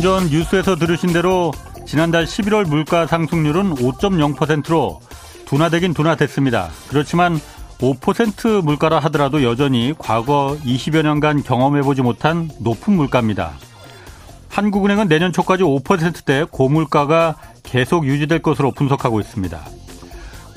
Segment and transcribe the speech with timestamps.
[0.00, 1.52] 좀전 뉴스에서 들으신 대로
[1.86, 5.00] 지난달 11월 물가 상승률은 5.0%로
[5.46, 6.70] 둔화되긴 둔화됐습니다.
[6.88, 7.38] 그렇지만
[7.78, 13.52] 5% 물가라 하더라도 여전히 과거 20여 년간 경험해보지 못한 높은 물가입니다.
[14.48, 19.60] 한국은행은 내년 초까지 5%대 고물가가 계속 유지될 것으로 분석하고 있습니다.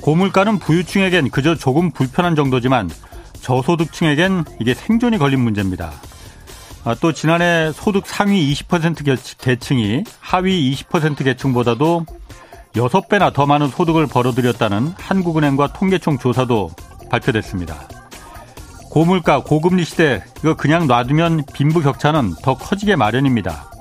[0.01, 2.89] 고물가는 부유층에겐 그저 조금 불편한 정도지만
[3.41, 5.91] 저소득층에겐 이게 생존이 걸린 문제입니다.
[6.85, 12.05] 아, 또 지난해 소득 상위 20% 계층이 하위 20% 계층보다도
[12.73, 16.71] 6배나 더 많은 소득을 벌어들였다는 한국은행과 통계청 조사도
[17.09, 17.87] 발표됐습니다.
[18.89, 23.71] 고물가, 고금리 시대 이거 그냥 놔두면 빈부격차는 더 커지게 마련입니다.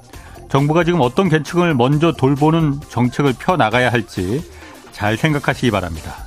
[0.49, 4.43] 정부가 지금 어떤 계층을 먼저 돌보는 정책을 펴 나가야 할지
[4.93, 6.27] 잘 생각하시기 바랍니다.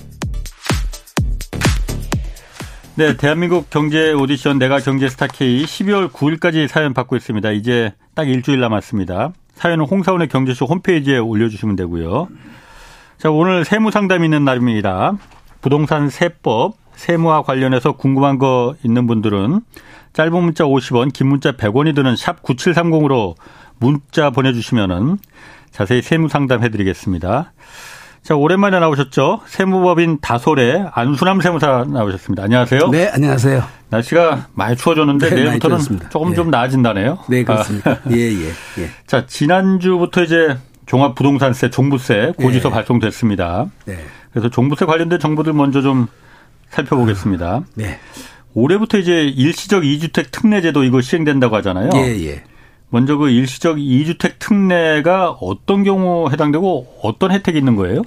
[3.01, 7.49] 네, 대한민국 경제 오디션 내가 경제 스타 K 12월 9일까지 사연 받고 있습니다.
[7.49, 9.33] 이제 딱 일주일 남았습니다.
[9.55, 12.27] 사연은 홍사원의 경제쇼 홈페이지에 올려주시면 되고요.
[13.17, 15.13] 자, 오늘 세무 상담 있는 날입니다.
[15.61, 19.61] 부동산 세법, 세무와 관련해서 궁금한 거 있는 분들은
[20.13, 23.33] 짧은 문자 50원, 긴 문자 100원이 드는 샵 9730으로
[23.79, 25.17] 문자 보내주시면은
[25.71, 27.51] 자세히 세무 상담 해드리겠습니다.
[28.23, 29.41] 자, 오랜만에 나오셨죠?
[29.47, 32.43] 세무법인 다솔의 안수남 세무사 나오셨습니다.
[32.43, 32.89] 안녕하세요.
[32.89, 33.63] 네, 안녕하세요.
[33.89, 35.79] 날씨가 많이 추워졌는데 네, 내일부터는.
[36.11, 36.35] 조금 예.
[36.35, 37.17] 좀 나아진다네요.
[37.27, 37.91] 네, 그렇습니다.
[37.91, 37.97] 아.
[38.11, 38.89] 예, 예, 예.
[39.07, 40.55] 자, 지난주부터 이제
[40.85, 42.75] 종합부동산세, 종부세 고지서 네.
[42.75, 43.65] 발송됐습니다.
[43.85, 43.97] 네.
[44.31, 46.05] 그래서 종부세 관련된 정보들 먼저 좀
[46.69, 47.61] 살펴보겠습니다.
[47.73, 47.99] 네.
[48.53, 51.89] 올해부터 이제 일시적 이주택 특례제도 이거 시행된다고 하잖아요.
[51.95, 52.43] 예, 예.
[52.91, 58.03] 먼저 그 일시적 이주택 특례가 어떤 경우 해당되고 어떤 혜택이 있는 거예요?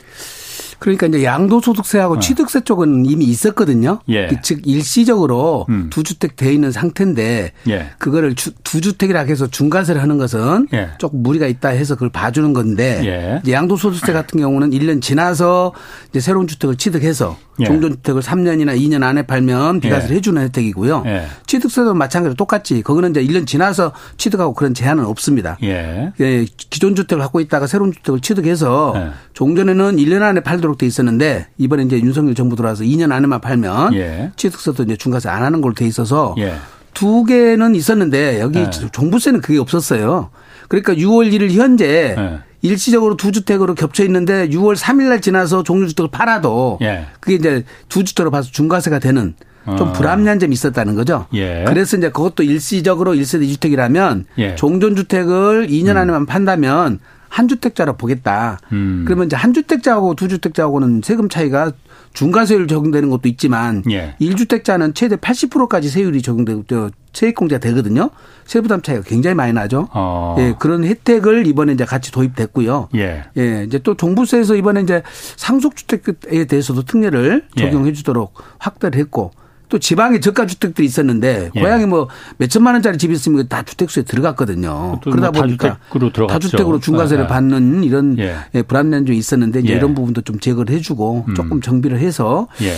[0.85, 4.01] 그러니까 이제 양도소득세하고 취득세 쪽은 이미 있었거든요.
[4.07, 4.15] 네.
[4.17, 4.27] 예.
[4.27, 5.89] 그즉 일시적으로 음.
[5.89, 7.87] 두 주택 돼 있는 상태인데 예.
[7.97, 10.91] 그거를 주, 두 주택이라 해서 중과세를 하는 것은 예.
[10.99, 13.51] 조금 무리가 있다 해서 그걸 봐주는 건데 예.
[13.51, 15.73] 양도소득세 같은 경우는 1년 지나서
[16.11, 17.65] 이제 새로운 주택을 취득해서 예.
[17.65, 20.19] 종전주택을 3년이나 2년 안에 팔면 비과세를 예.
[20.19, 21.05] 해주는 혜택이고요.
[21.07, 21.27] 예.
[21.47, 25.57] 취득세도 마찬가지로 똑같이 거기는 이제 1년 지나서 취득하고 그런 제한은 없습니다.
[25.63, 26.13] 예.
[26.21, 29.11] 예, 기존 주택을 갖고 있다가 새로운 주택을 취득해서 네.
[29.35, 34.33] 종전에는 1년 안에 팔도록 돼 있었는데 이번에 이제 윤석열 정부 들어와서 2년 안에만 팔면 예.
[34.37, 36.55] 취득세도 이제 중과세 안 하는 걸로 돼 있어서 예.
[36.93, 38.71] 두 개는 있었는데 여기 네.
[38.71, 40.31] 종부세는 그게 없었어요.
[40.69, 42.39] 그러니까 6월 1일 현재 네.
[42.63, 47.07] 일시적으로 두 주택으로 겹쳐 있는데 6월 3일 날 지나서 종료 주택을 팔아도 예.
[47.21, 49.35] 그게 이제 두 주택으로 봐서 중과세가 되는
[49.79, 49.93] 좀 어.
[49.93, 51.27] 불합리한 점이 있었다는 거죠.
[51.35, 51.65] 예.
[51.67, 54.55] 그래서 이제 그것도 일시적으로 1세대 주택이라면 예.
[54.55, 57.01] 종전주택을 2년 안에만 판다면
[57.35, 58.61] 한 주택자로 보겠다.
[58.71, 59.03] 음.
[59.05, 61.73] 그러면 이제 한 주택자하고 두 주택자하고는 세금 차이가
[62.13, 64.15] 중과세율 적용되는 것도 있지만 예.
[64.21, 68.11] 1주택자는 최대 80%까지 세율이 적용되고 저 세액공제가 되거든요.
[68.47, 69.89] 세부담 차이가 굉장히 많이 나죠.
[69.93, 70.37] 어.
[70.39, 72.91] 예, 그런 혜택을 이번에 이제 같이 도입됐고요.
[72.95, 73.25] 예.
[73.37, 75.03] 예, 이제 또 종부세에서 이번에 이제
[75.35, 77.61] 상속주택에 대해서도 특례를 예.
[77.61, 79.33] 적용해 주도록 확대를 했고
[79.69, 81.61] 또 지방에 저가 주택들이 있었는데 예.
[81.61, 82.09] 고향에 뭐
[82.39, 85.01] 몇천만 원짜리 집이 있으면 다 주택수에 들어갔거든요.
[85.03, 86.33] 또 그러다 뭐 보니까 다주택으로 들어갔죠.
[86.49, 87.29] 다주택으로 중과세를 예.
[87.29, 88.37] 받는 이런 예.
[88.55, 89.73] 예, 불합리한 점이 있었는데 예.
[89.73, 91.35] 이런 부분도 좀 제거를 해주고 음.
[91.35, 92.77] 조금 정비를 해서 예.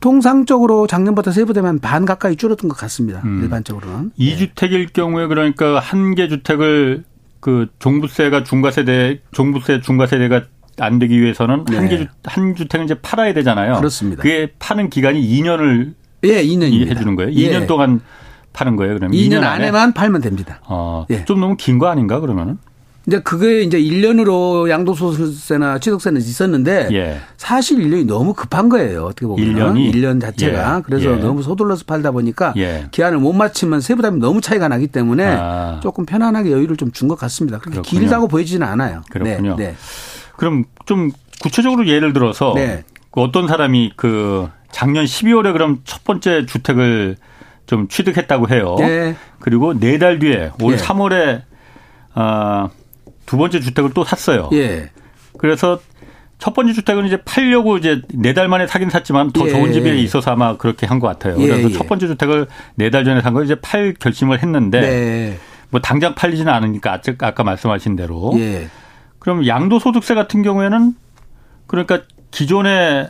[0.00, 3.22] 통상적으로 작년보다 세부대만 반 가까이 줄어든 것 같습니다.
[3.24, 3.42] 음.
[3.42, 4.12] 일반적으로는.
[4.16, 7.04] 이주택일 경우에 그러니까 한 개 주택을
[7.40, 10.42] 그 종부세가 중과세대 종부세 중과세대가
[10.80, 11.76] 안 되기 위해서는 네.
[11.76, 13.76] 한 개 한 주택을 이제 팔아야 되잖아요.
[13.76, 14.22] 그렇습니다.
[14.22, 15.94] 그게 파는 기간이 2년을
[16.24, 16.90] 예, 2년입니다.
[16.90, 17.32] 해주는 거예요.
[17.32, 17.50] 예.
[17.50, 18.00] 2년 동안
[18.52, 18.94] 파는 거예요.
[18.94, 20.60] 그러면 2년, 2년 안에만 팔면 됩니다.
[20.66, 21.24] 어, 예.
[21.24, 22.58] 좀 너무 긴 거 아닌가 그러면은?
[23.06, 27.20] 이제 그게 이제 1년으로 양도소득세나 취득세는 있었는데 예.
[27.38, 29.04] 사실 1년이 너무 급한 거예요.
[29.04, 29.94] 어떻게 보면 1년이?
[29.94, 30.82] 1년 자체가 예.
[30.84, 31.16] 그래서 예.
[31.16, 32.88] 너무 서둘러서 팔다 보니까 예.
[32.90, 35.80] 기한을 못 맞추면 세부담이 너무 차이가 나기 때문에 아.
[35.82, 37.58] 조금 편안하게 여유를 좀 준 것 같습니다.
[37.58, 38.00] 그렇게 그렇군요.
[38.00, 39.02] 길다고 보이지는 않아요.
[39.08, 39.56] 그렇군요.
[39.56, 39.68] 네.
[39.68, 39.76] 네.
[40.36, 41.10] 그럼 좀
[41.40, 42.84] 구체적으로 예를 들어서 네.
[43.10, 47.16] 그 어떤 사람이 그 작년 12월에 그럼 첫 번째 주택을
[47.66, 48.76] 좀 취득했다고 해요.
[48.78, 49.16] 네.
[49.40, 50.76] 그리고 네 달 뒤에 올 예.
[50.76, 51.42] 3월에
[52.14, 52.68] 아,
[53.26, 54.48] 두 번째 주택을 또 샀어요.
[54.52, 54.90] 예.
[55.38, 55.80] 그래서
[56.38, 59.50] 첫 번째 주택은 이제 팔려고 이제 네 달 만에 사긴 샀지만 더 예.
[59.50, 61.36] 좋은 집이 있어서 아마 그렇게 한 것 같아요.
[61.40, 61.72] 예, 그래서 예.
[61.74, 65.38] 첫 번째 주택을 네 달 전에 산 걸 이제 팔 결심을 했는데 네.
[65.70, 68.68] 뭐 당장 팔리지는 않으니까 아까 말씀하신 대로 예.
[69.18, 70.94] 그럼 양도소득세 같은 경우에는
[71.66, 72.00] 그러니까
[72.30, 73.08] 기존에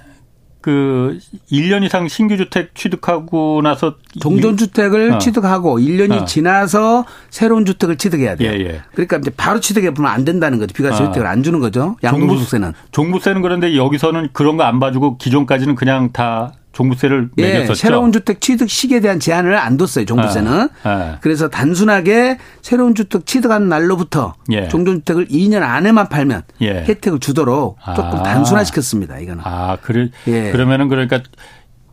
[0.61, 1.19] 그
[1.51, 5.19] 1년 이상 신규 주택 취득하고 나서 종전 주택을 어.
[5.19, 6.25] 취득하고 1년이 어.
[6.25, 8.51] 지나서 새로운 주택을 취득해야 돼요.
[8.53, 8.81] 예, 예.
[8.93, 10.73] 그러니까 이제 바로 취득해 보면 안 된다는 거죠.
[10.75, 11.07] 비과세 아.
[11.09, 11.97] 혜택을 안 주는 거죠.
[12.03, 12.73] 양도소득세는.
[12.93, 17.75] 종부세는 그런데 여기서는 그런 거 안 봐주고 기존까지는 그냥 다 종부세를 예, 매겼었죠.
[17.75, 20.05] 새로운 주택 취득 시기에 대한 제한을 안 뒀어요.
[20.05, 20.69] 종부세는.
[20.85, 21.19] 아, 아.
[21.21, 24.69] 그래서 단순하게 새로운 주택 취득한 날로부터 예.
[24.69, 26.85] 종전주택을 2년 안에만 팔면 예.
[26.85, 28.23] 혜택을 주도록 조금 아.
[28.23, 29.19] 단순화시켰습니다.
[29.19, 29.43] 이거는.
[29.45, 30.11] 아, 그래.
[30.29, 30.53] 예.
[30.53, 31.21] 그러면은 그러니까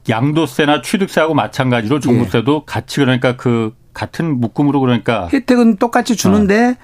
[0.07, 2.63] 양도세나 취득세하고 마찬가지로 종부세도 예.
[2.67, 6.77] 같이 그러니까 그 같은 묶음으로 그러니까 혜택은 똑같이 주는데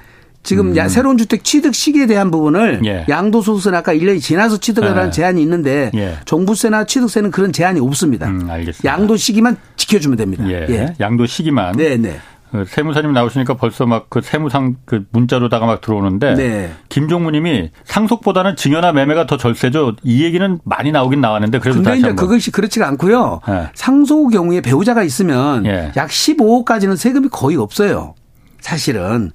[0.44, 2.86] 지금 야, 새로운 주택 취득 시기에 대한 부분을 음.
[2.86, 3.06] 예.
[3.08, 5.12] 양도소득세는 아까 1년이 지나서 취득하라는 예.
[5.12, 6.16] 제한이 있는데 예.
[6.26, 8.28] 종부세나 취득세는 그런 제한이 없습니다.
[8.28, 8.92] 음, 알겠습니다.
[8.92, 10.50] 양도 시기만 지켜주면 됩니다.
[10.50, 10.96] 예.
[11.00, 12.18] 양도 시기만 네, 네.
[12.52, 16.72] 그 세무사님 나오시니까 벌써 막 그 세무상 그 문자로다가 막 들어오는데 네.
[16.90, 19.96] 김종무님이 상속보다는 증여나 매매가 더 절세죠.
[20.04, 22.14] 이 얘기는 많이 나오긴 나왔는데 그래도 근데 다시 이제.
[22.14, 23.40] 그것이 그렇지가 않고요.
[23.48, 23.70] 예.
[23.74, 25.92] 상속 경우에 배우자가 있으면 예.
[25.96, 28.16] 약 15억까지는 세금이 거의 없어요.
[28.60, 29.32] 사실은.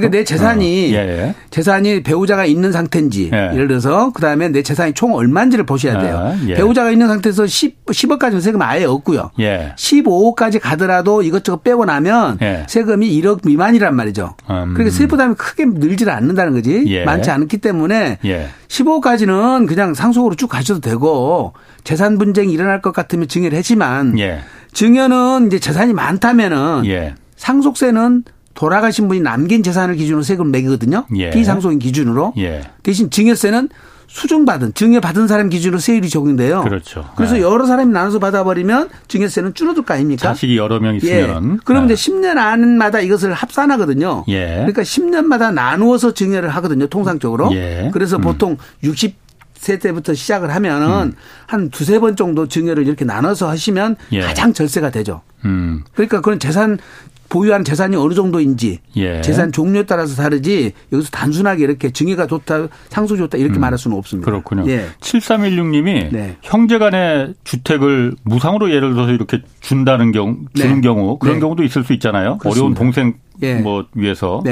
[0.00, 1.34] 그러니까 내 재산이 어, 예, 예.
[1.50, 3.50] 재산이 배우자가 있는 상태인지 예.
[3.52, 6.18] 예를 들어서 그다음에 내 재산이 총 얼마인지를 보셔야 돼요.
[6.18, 6.54] 아, 예.
[6.54, 9.30] 배우자가 있는 상태에서 10, 10억까지는 세금 아예 없고요.
[9.40, 9.72] 예.
[9.76, 12.64] 15억까지 가더라도 이것저것 빼고 나면 예.
[12.68, 14.36] 세금이 1억 미만이란 말이죠.
[14.50, 14.74] 음.
[14.74, 16.84] 그러니까 세부담이 크게 늘지를 않는다는 거지.
[16.86, 17.04] 예.
[17.04, 18.48] 많지 않기 때문에 예.
[18.68, 21.52] 15억까지는 그냥 상속으로 쭉 가셔도 되고
[21.84, 24.40] 재산 분쟁이 일어날 것 같으면 증여를 하지만 예.
[24.72, 27.14] 증여는 이제 재산이 많다면은 예.
[27.36, 28.24] 상속세는
[28.56, 31.06] 돌아가신 분이 남긴 재산을 기준으로 세금을 매기거든요.
[31.16, 31.30] 예.
[31.30, 32.32] 비상속인 기준으로.
[32.38, 32.62] 예.
[32.82, 33.68] 대신 증여세는
[34.08, 36.62] 수중받은 증여받은 사람 기준으로 세율이 적용돼요.
[36.62, 37.04] 그렇죠.
[37.16, 37.42] 그래서 예.
[37.42, 40.28] 여러 사람이 나눠서 받아버리면 증여세는 줄어들 거 아닙니까?
[40.28, 40.96] 자식이 여러 명 예.
[40.96, 41.92] 있으면 그럼 예.
[41.92, 44.24] 이제 10년 안마다 이것을 합산하거든요.
[44.28, 44.54] 예.
[44.56, 46.86] 그러니까 10년마다 나누어서 증여를 하거든요.
[46.86, 47.52] 통상적으로.
[47.52, 47.90] 예.
[47.92, 51.12] 그래서 보통 60세 때부터 시작을 하면은
[51.46, 54.20] 한 두세 번 정도 증여를 이렇게 나눠서 하시면 예.
[54.20, 55.20] 가장 절세가 되죠.
[55.44, 55.84] 음.
[55.94, 56.78] 그러니까 그런 재산
[57.28, 59.20] 보유한 재산이 어느 정도인지 예.
[59.20, 64.30] 재산 종류에 따라서 다르지 여기서 단순하게 이렇게 증여가 좋다 상속 좋다 이렇게 말할 수는 없습니다.
[64.30, 64.42] 음.
[64.42, 64.70] 그렇군요.
[64.70, 64.86] 예.
[65.00, 66.36] 7316님이 네.
[66.42, 70.80] 형제간의 주택을 무상으로 예를 들어서 이렇게 준다는 경우 주는 네.
[70.80, 71.40] 경우 그런 네.
[71.40, 72.38] 경우도 있을 수 있잖아요.
[72.38, 72.48] 그렇습니다.
[72.50, 73.54] 어려운 동생 예.
[73.54, 74.42] 뭐 위해서.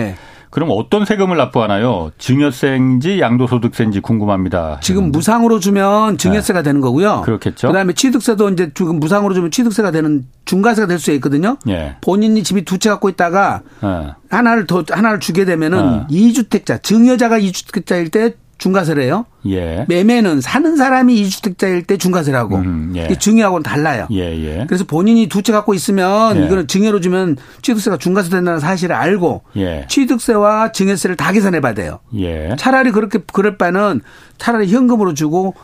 [0.55, 0.61] 네.
[0.67, 2.13] 그럼 어떤 세금을 납부하나요?
[2.19, 4.79] 증여세인지 양도소득세인지 궁금합니다.
[4.81, 7.17] 지금 무상으로 주면 증여세가 되는 거고요.
[7.17, 7.23] 네.
[7.23, 7.67] 그렇겠죠.
[7.69, 11.57] 그다음에 취득세도 이제 지금 무상으로 주면 취득세가 되는 중과세가 될 수 있거든요.
[11.69, 11.97] 예.
[12.01, 14.13] 본인이 집이 두 채 갖고 있다가 예.
[14.31, 16.07] 하나를 더 하나를 주게 되면은 어.
[16.09, 19.27] 이주택자 증여자가 이주택자일때 중과세래요.
[19.49, 19.85] 예.
[19.89, 22.57] 매매는 사는 사람이 이주택자일 때 중과세라고.
[22.57, 23.05] 음, 예.
[23.05, 24.07] 이게 증여하고는 달라요.
[24.11, 24.65] 예, 예.
[24.67, 26.47] 그래서 본인이 두 채 갖고 있으면 예.
[26.47, 29.87] 이거는 증여로 주면 취득세가 중과세 된다는 사실을 알고 예.
[29.89, 31.99] 취득세와 증여세를 다 계산해 봐야 돼요.
[32.19, 32.57] 예.
[32.59, 34.01] 차라리 그렇게 그럴 바는
[34.39, 35.55] 차라리 현금으로 주고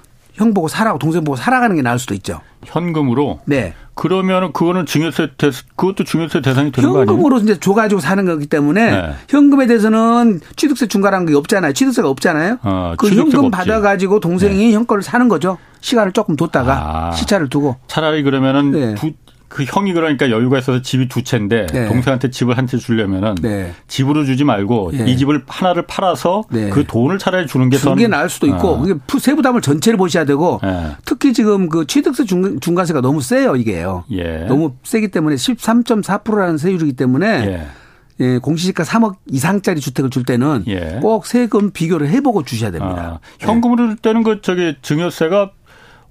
[0.41, 2.41] 형 보고 사라고 동생 보고 살아가는 게 나을 수도 있죠.
[2.65, 3.75] 현금으로 네.
[3.95, 7.11] 그러면은 그거는 증여세 대 그것도 증여세 대상이 되는 거 아니에요?
[7.13, 9.13] 현금으로 이제 줘 가지고 사는 거기 때문에 네.
[9.29, 11.75] 현금에 대해서는 취득세 중과라는 게 없잖아요.
[11.75, 12.59] 취득세가 없잖아요.
[12.63, 13.41] 어, 그 현금 없지.
[13.43, 13.51] 네.
[13.51, 15.59] 받아 가지고 동생이 형 거를 사는 거죠.
[15.83, 17.13] 시간을 조금 뒀다가 아.
[17.13, 17.77] 시차를 두고.
[17.87, 18.95] 차라리 그러면은 네.
[18.95, 19.13] 두,
[19.51, 21.89] 그 형이 그러니까 여유가 있어서 집이 두 채인데 네.
[21.89, 23.73] 동생한테 집을 한 채 주려면은 네.
[23.89, 25.11] 집으로 주지 말고 네.
[25.11, 26.71] 이 집을 하나를 팔아서 네.
[26.71, 28.81] 그 돈을 차라리 주는 게 주는 선- 게 나을 수도 있고 어.
[28.81, 30.93] 그게 푸- 세부담을 전체를 보셔야 되고 예.
[31.05, 34.05] 특히 지금 그 취득세 중, 중과세가 너무 세요 이게요.
[34.13, 34.45] 예.
[34.47, 37.67] 너무 세기 때문에 13.4%라는 세율이기 때문에 예.
[38.23, 40.99] 예, 공시지가 3억 이상짜리 주택을 줄 때는 예.
[41.01, 43.19] 꼭 세금 비교를 해보고 주셔야 됩니다.
[43.23, 45.53] 아, 현금으로 줄 때는 그 저기 증여세가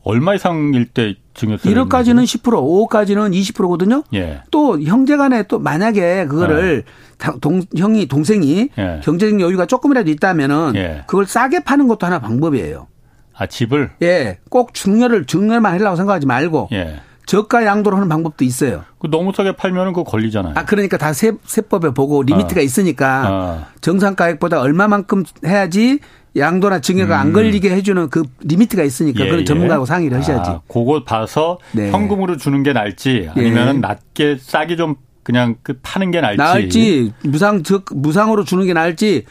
[0.03, 4.03] 얼마 이상일 때 증여세 1억까지는 10%, 5억까지는 20%거든요.
[4.13, 4.41] 예.
[4.51, 6.83] 또 형제간에 또 만약에 그거를
[7.17, 9.01] 다- 동, 형이 동생이 예.
[9.03, 11.03] 경제적 여유가 조금이라도 있다면은 예.
[11.07, 12.87] 그걸 싸게 파는 것도 하나 방법이에요.
[13.35, 17.01] 아 집을 예, 꼭 증여를 증여만 하려고 생각하지 말고 예.
[17.25, 18.83] 저가 양도로 하는 방법도 있어요.
[18.97, 20.53] 그 너무 싸게 팔면은 그거 걸리잖아요.
[20.57, 22.63] 아 그러니까 다 세, 세법에 보고 리미트가 어.
[22.63, 23.65] 있으니까 어.
[23.81, 25.99] 정상 가액보다 얼마만큼 해야지
[26.39, 30.49] 양도나 증여가 안 걸리게 해주는 그 리미트가 있으니까 그건 전문가하고 상의를 하셔야지.
[30.49, 30.55] 음.
[30.55, 31.91] 아, 그거 봐서 네.
[31.91, 33.79] 현금으로 주는 게 나을지 아니면 예.
[33.79, 36.37] 낮게 싸게 좀 그냥 그 파는 게 나을지.
[36.37, 39.25] 나을지 무상 즉 무상으로 주는 게 나을지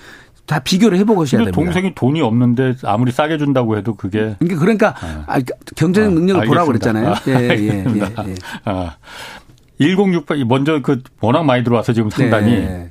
[0.46, 1.54] 다 비교를 해보고 하셔야 됩니다.
[1.54, 4.94] 동생이 돈이 없는데 아무리 싸게 준다고 해도 그게 그러니까 그러니까
[5.26, 5.38] 아,
[5.76, 7.14] 경제적 능력을 보라고 그랬잖아요.
[7.26, 8.24] 알겠습니다.
[8.24, 8.30] 예, 예, 예.
[8.30, 8.34] 예.
[8.64, 8.96] 아,
[9.78, 12.90] 1068 먼저 그 워낙 많이 들어와서 지금 상당히 네.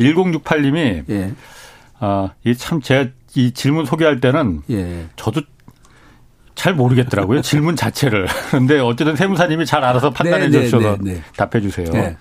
[0.00, 1.32] 1068님이 예.
[2.00, 5.06] 아, 이참 제가 이 질문 소개할 때는 예.
[5.16, 5.42] 저도
[6.54, 7.42] 잘 모르겠더라고요.
[7.42, 8.26] 질문 자체를.
[8.48, 11.22] 그런데 어쨌든 세무사님이 잘 알아서 판단해 네, 네, 주셔서 네, 네.
[11.36, 11.86] 답해 주세요.
[11.92, 12.16] 네.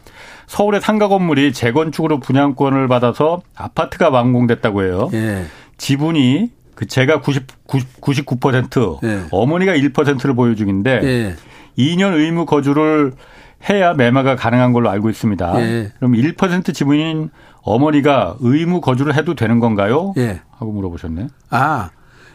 [0.47, 5.09] 서울의 상가 건물이 재건축으로 분양권을 받아서 아파트가 완공됐다고 해요.
[5.13, 5.45] 예.
[5.77, 9.23] 지분이 그 제가 90, 99% 네.
[9.31, 11.35] 어머니가 1%를 보유 중인데 예.
[11.77, 13.13] 2년 의무 거주를
[13.69, 15.61] 해야 매매가 가능한 걸로 알고 있습니다.
[15.61, 15.91] 예.
[15.97, 17.29] 그럼 1% 지분인
[17.61, 20.13] 어머니가 의무 거주를 해도 되는 건가요?
[20.17, 20.41] 예.
[20.51, 21.27] 하고 물어보셨네.
[21.49, 21.89] 아,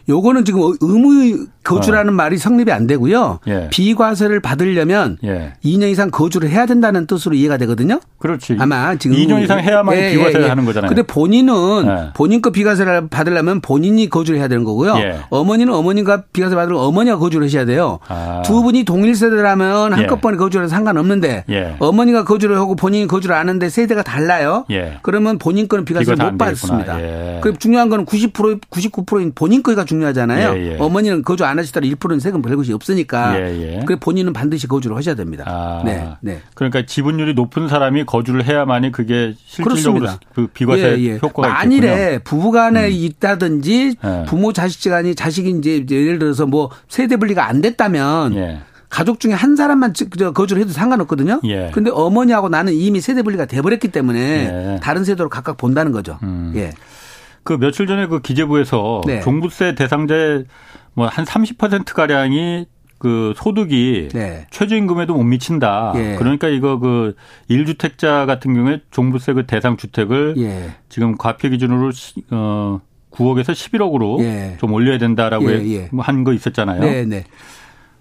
[0.09, 3.21] 요거는 지금 의무 거주라는 말이 성립이 안 되고요.
[3.21, 3.39] 어.
[3.47, 3.67] 예.
[3.69, 5.53] 비과세를 받으려면 예.
[5.63, 7.99] 2년 이상 거주를 해야 된다는 뜻으로 이해가 되거든요.
[8.17, 8.57] 그렇지.
[8.59, 10.49] 아마 지금 2년 이상 해야만 예, 비과세를 예, 예.
[10.49, 10.89] 하는 거잖아요.
[10.89, 11.53] 근데 본인은
[11.87, 12.09] 예.
[12.15, 14.95] 본인 거 비과세를 받으려면 본인이 거주를 해야 되는 거고요.
[14.97, 15.19] 예.
[15.29, 17.99] 어머니는 어머니가 비과세 받으려면 어머니가 거주를 하셔야 돼요.
[18.07, 18.41] 아.
[18.43, 19.95] 두 분이 동일 세대라면 예.
[19.95, 21.75] 한꺼번에 거주를 해도 상관없는데 예.
[21.77, 24.65] 어머니가 거주를 하고 본인이 거주를 안 하는데 세대가 달라요.
[24.71, 24.97] 예.
[25.03, 26.37] 그러면 본인 거는 비과세를 비과세 못.
[26.39, 26.99] 받습니다.
[27.01, 27.39] 예.
[27.41, 30.57] 그 중요한 거는 90% 99%인 본인 거가 중요 하잖아요.
[30.57, 30.77] 예, 예.
[30.79, 33.39] 어머니는 거주 안 하시더라도 1%는 세금 벌 것이 없으니까.
[33.39, 33.83] 예, 예.
[33.85, 35.43] 그래 본인은 반드시 거주를 하셔야 됩니다.
[35.47, 35.81] 아.
[35.85, 36.41] 네, 네.
[36.55, 40.19] 그러니까 지분율이 높은 사람이 거주를 해야만이 그게 실질적으로 그렇습니다.
[40.33, 41.19] 그 비과세 예, 예.
[41.21, 42.19] 효과가 만일에 있겠군요.
[42.23, 44.25] 부부간에 있다든지 예.
[44.27, 48.59] 부모 자식간이 자식이 이제 예를 들어서 뭐 세대 분리가 안 됐다면 예.
[48.89, 49.93] 가족 중에 한 사람만
[50.33, 51.41] 거주를 해도 상관없거든요.
[51.45, 51.69] 예.
[51.73, 54.79] 근데 어머니하고 나는 이미 세대 분리가 돼버렸기 때문에 예.
[54.81, 56.17] 다른 세대로 각각 본다는 거죠.
[56.23, 56.51] 음.
[56.55, 56.71] 예.
[57.49, 59.21] 그 며칠 전에 그 기재부에서 네.
[59.21, 60.13] 종부세 대상자
[60.93, 62.67] 뭐한 30% 가량이
[62.99, 64.45] 그 소득이 네.
[64.51, 65.93] 최저임금에도 못 미친다.
[65.95, 66.15] 예.
[66.19, 67.15] 그러니까 이거 그
[67.49, 70.75] 1주택자 같은 경우에 종부세 그 대상 주택을 예.
[70.89, 74.57] 지금 과표 기준으로 시- 어 9억에서 11억으로 예.
[74.59, 75.89] 좀 올려야 된다라고 예, 예.
[75.97, 76.81] 한거 있었잖아요.
[76.81, 77.23] 네, 네.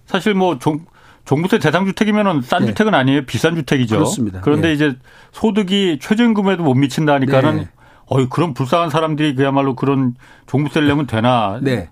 [0.04, 0.80] 사실 뭐 종,
[1.24, 2.66] 종부세 대상 주택이면은 싼 네.
[2.66, 3.24] 주택은 아니에요.
[3.24, 3.96] 비싼 주택이죠.
[3.96, 4.42] 그렇습니다.
[4.42, 4.72] 그런데 예.
[4.74, 4.94] 이제
[5.32, 7.68] 소득이 최저임금에도 못 미친다니까는 네.
[8.10, 10.14] 어이 그런 불쌍한 사람들이 그야말로 그런
[10.46, 11.58] 종부세를 내면 되나?
[11.62, 11.90] 네.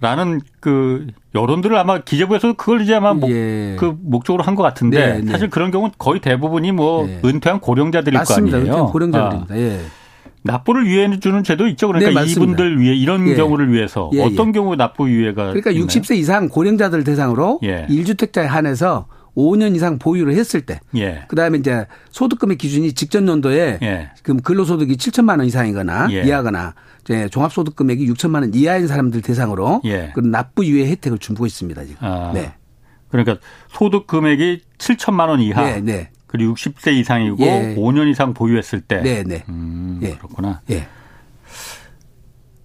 [0.00, 3.76] 라는 그 여론들을 아마 기재부에서 그걸 이제 아마 목, 예.
[3.78, 5.32] 그 목적으로 한 것 같은데 네, 네.
[5.32, 7.20] 사실 그런 경우는 거의 대부분이 뭐 네.
[7.24, 8.58] 은퇴한 고령자들일 맞습니다.
[8.58, 8.86] 거 아니에요.
[8.86, 9.54] 고령자들입니다.
[9.54, 9.80] 아, 예.
[10.42, 11.86] 납부를 위해 주는 제도 있죠.
[11.86, 12.30] 그러니까 네.
[12.30, 13.34] 이분들 위해 이런 예.
[13.34, 14.52] 경우를 위해서 예, 어떤 예.
[14.52, 15.86] 경우에 납부 유예가 그러니까 있나요?
[15.86, 17.86] 60세 이상 고령자들 대상으로 예.
[17.88, 21.24] 1주택자에 한해서 5년 이상 보유를 했을 때 예.
[21.28, 24.10] 그다음에 이제 소득금의 기준이 직전 연도에 예.
[24.22, 26.22] 그럼 근로소득이 7천만 원 이상이거나 예.
[26.22, 30.10] 이하거나 이제 종합소득금액이 6천만 원 이하인 사람들 대상으로 예.
[30.14, 31.96] 그런 납부 유예 혜택을 주고 있습니다 지금.
[32.06, 32.32] 아.
[32.32, 32.54] 네.
[33.08, 33.38] 그러니까
[33.68, 35.62] 소득 금액이 7천만 원 이하.
[35.62, 36.10] 네, 네.
[36.26, 37.74] 그리고 60세 이상이고 예.
[37.76, 39.00] 5년 이상 보유했을 때.
[39.02, 39.44] 네, 네.
[39.48, 40.16] 음, 예.
[40.16, 40.62] 그렇구나.
[40.70, 40.88] 예.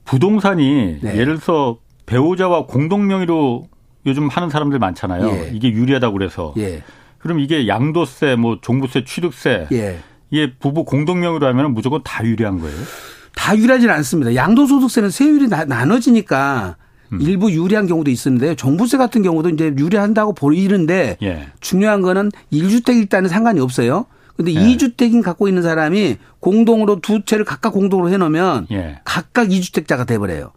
[0.05, 1.13] 부동산이 네.
[1.13, 3.67] 예를 들어서 배우자와 공동 명의로
[4.09, 5.27] 요즘 하는 사람들 많잖아요.
[5.29, 5.51] 예.
[5.53, 6.53] 이게 유리하다고 그래서.
[6.57, 6.83] 예.
[7.19, 9.99] 그럼 이게 양도세, 뭐 종부세, 취득세 예.
[10.31, 12.77] 이게 부부 공동 명의로 하면 무조건 다 유리한 거예요.
[13.35, 14.35] 다 유리하지는 않습니다.
[14.35, 16.77] 양도소득세는 세율이 나, 나눠지니까
[17.11, 17.21] 음.
[17.21, 21.47] 일부 유리한 경우도 있는데 종부세 같은 경우도 이제 유리한다고 보이는데 예.
[21.59, 24.05] 중요한 거는 1주택일 때는 상관이 없어요.
[24.35, 24.59] 근데 예.
[24.59, 28.99] 2주택인 갖고 있는 사람이 공동으로 두 채를 각각 공동으로 해놓으면 예.
[29.03, 30.51] 각각 2주택자가 돼버려요.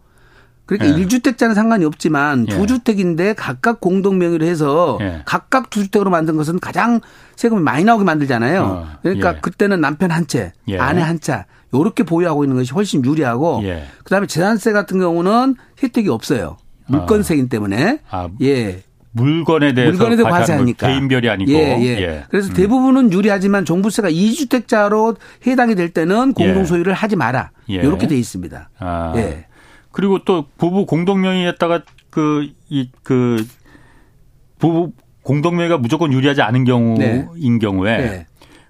[0.65, 1.05] 그러니까 예.
[1.05, 2.55] 1주택자는 상관이 없지만 예.
[2.55, 5.21] 두 주택인데 각각 공동 명의로 해서 예.
[5.25, 7.01] 각각 두 주택으로 만든 것은 가장
[7.35, 8.63] 세금이 많이 나오게 만들잖아요.
[8.63, 9.39] 어, 그러니까 예.
[9.41, 10.77] 그때는 남편 한 채, 예.
[10.77, 13.85] 아내 한 차, 요렇게 보유하고 있는 것이 훨씬 유리하고 예.
[14.03, 16.57] 그다음에 재산세 같은 경우는 혜택이 없어요.
[16.87, 18.83] 물건세이기 때문에 아, 예.
[19.11, 20.87] 물건에 대해서 물건에 대해 과세하니까.
[20.87, 21.51] 개인별이 아니고.
[21.51, 22.23] 예, 예.
[22.29, 26.65] 그래서 대부분은 유리하지만 종부세가 2주택자로 해당이 될 때는 공동 예.
[26.65, 27.51] 소유를 하지 마라.
[27.69, 27.75] 예.
[27.75, 28.69] 이렇게 돼 있습니다.
[28.79, 29.13] 아.
[29.17, 29.45] 예.
[29.93, 33.45] 그리고 또 부부 공동명의에다가 그 이 그
[34.59, 34.91] 부부
[35.23, 37.59] 공동명의가 무조건 유리하지 않은 경우인 네.
[37.59, 38.25] 경우에 네.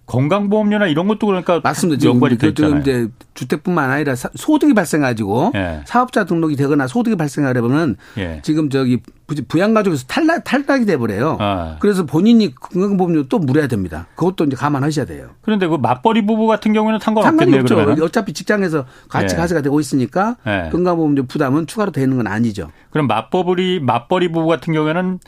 [0.06, 2.00] 건강보험료나 이런 것도 그러니까 맞습니다.
[2.00, 2.20] 지금
[2.54, 2.80] 지금.
[2.82, 5.82] 이제 주택뿐만 아니라 사- 소득이 발생가지고 예.
[5.86, 8.40] 사업자 등록이 되거나 소득이 발생하려 보면 예.
[8.44, 11.38] 지금 저기 부- 부양가족에서 탈락 탈락이 돼 버려요.
[11.40, 11.78] 아.
[11.80, 14.08] 그래서 본인이 건강보험료 또 물어야 됩니다.
[14.16, 15.30] 그것도 이제 감안하셔야 돼요.
[15.42, 17.62] 그런데 그 맞벌이 부부 같은 경우에는 상관없겠네요.
[17.62, 17.76] 없죠.
[17.76, 19.38] 그러면 어차피 직장에서 같이 예.
[19.38, 20.70] 가세가 되고 있으니까 예.
[20.72, 22.70] 건강보험료 부담은 추가로 되는 건 아니죠.
[22.92, 25.20] 그럼 맞벌이 맞벌이 부부 같은 경우에는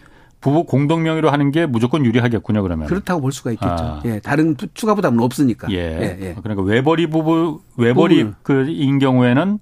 [0.45, 2.61] 부부 공동 명의로 하는 게 무조건 유리하겠군요.
[2.61, 3.73] 그러면 그렇다고 볼 수가 있겠죠.
[3.79, 4.01] 아.
[4.05, 5.69] 예, 다른 추가 부담은 없으니까.
[5.71, 5.75] 예.
[5.75, 6.35] 예, 예.
[6.39, 9.57] 그러니까 외벌이 부부 외벌이 그인 경우에는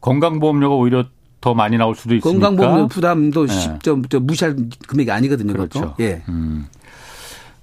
[0.00, 1.04] 건강보험료가 오히려
[1.40, 3.78] 더 많이 나올 수도 있으니까 건강보험료 부담도 예.
[3.84, 4.56] 좀 무시할
[4.88, 5.52] 금액이 아니거든요.
[5.52, 5.80] 그렇죠.
[5.80, 5.94] 그것도.
[6.00, 6.24] 예.
[6.28, 6.66] 음.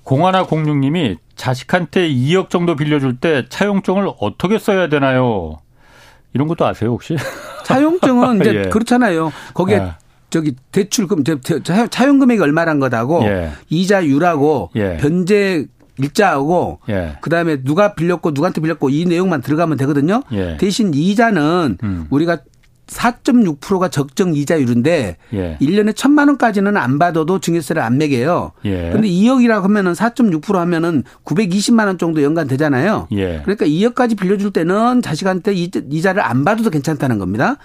[0.03, 5.59] 공하나 공육님이 자식한테 2억 정도 빌려줄 때 차용증을 어떻게 써야 되나요?
[6.33, 7.17] 이런 것도 아세요 혹시?
[7.65, 8.69] 차용증은 이제 예.
[8.69, 9.33] 그렇잖아요.
[9.53, 9.93] 거기에 예.
[10.31, 11.23] 저기 대출금
[11.91, 13.51] 차용 금액이 얼마란 것하고 예.
[13.69, 14.97] 이자율하고 예.
[14.97, 15.67] 변제
[15.99, 17.17] 일자하고 예.
[17.21, 20.23] 그다음에 누가 빌렸고 누구한테 빌렸고 이 내용만 들어가면 되거든요.
[20.31, 20.57] 예.
[20.57, 22.07] 대신 이자는 음.
[22.09, 22.39] 우리가
[22.87, 25.57] 4.6%가 적정 이자율인데 예.
[25.61, 28.51] 1년에 1천만 원까지는 안 받아도 증여세를 안 매겨요.
[28.65, 28.89] 예.
[28.91, 33.07] 근데 2억이라고 하면은 4.6% 하면은 920만 원 정도 연간 되잖아요.
[33.13, 33.41] 예.
[33.43, 37.57] 그러니까 2억까지 빌려줄 때는 자식한테 이자를 안 받아도 괜찮다는 겁니다.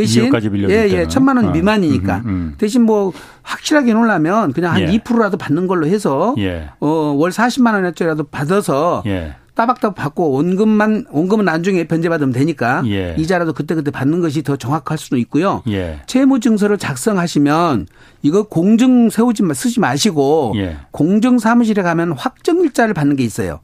[0.00, 0.30] 대신
[0.68, 1.50] 예, 예, 천만 원 어.
[1.52, 2.18] 미만이니까.
[2.18, 2.54] 음, 음.
[2.58, 3.12] 대신 뭐
[3.42, 4.86] 확실하게 놓으려면 그냥 한 예.
[4.98, 6.70] 2%라도 받는 걸로 해서 예.
[6.80, 9.36] 어, 월 40만 원어치라도 받아서 예.
[9.54, 13.14] 따박따박 받고 원금만 원금은 나중에 변제받으면 되니까 예.
[13.18, 15.62] 이자라도 그때그때 받는 것이 더 정확할 수도 있고요.
[15.68, 16.00] 예.
[16.06, 17.86] 채무 증서를 작성하시면
[18.20, 20.76] 이거 공증 세우지 마 쓰지 마시고 예.
[20.90, 23.60] 공증 사무실에 가면 확정 일자를 받는 게 있어요.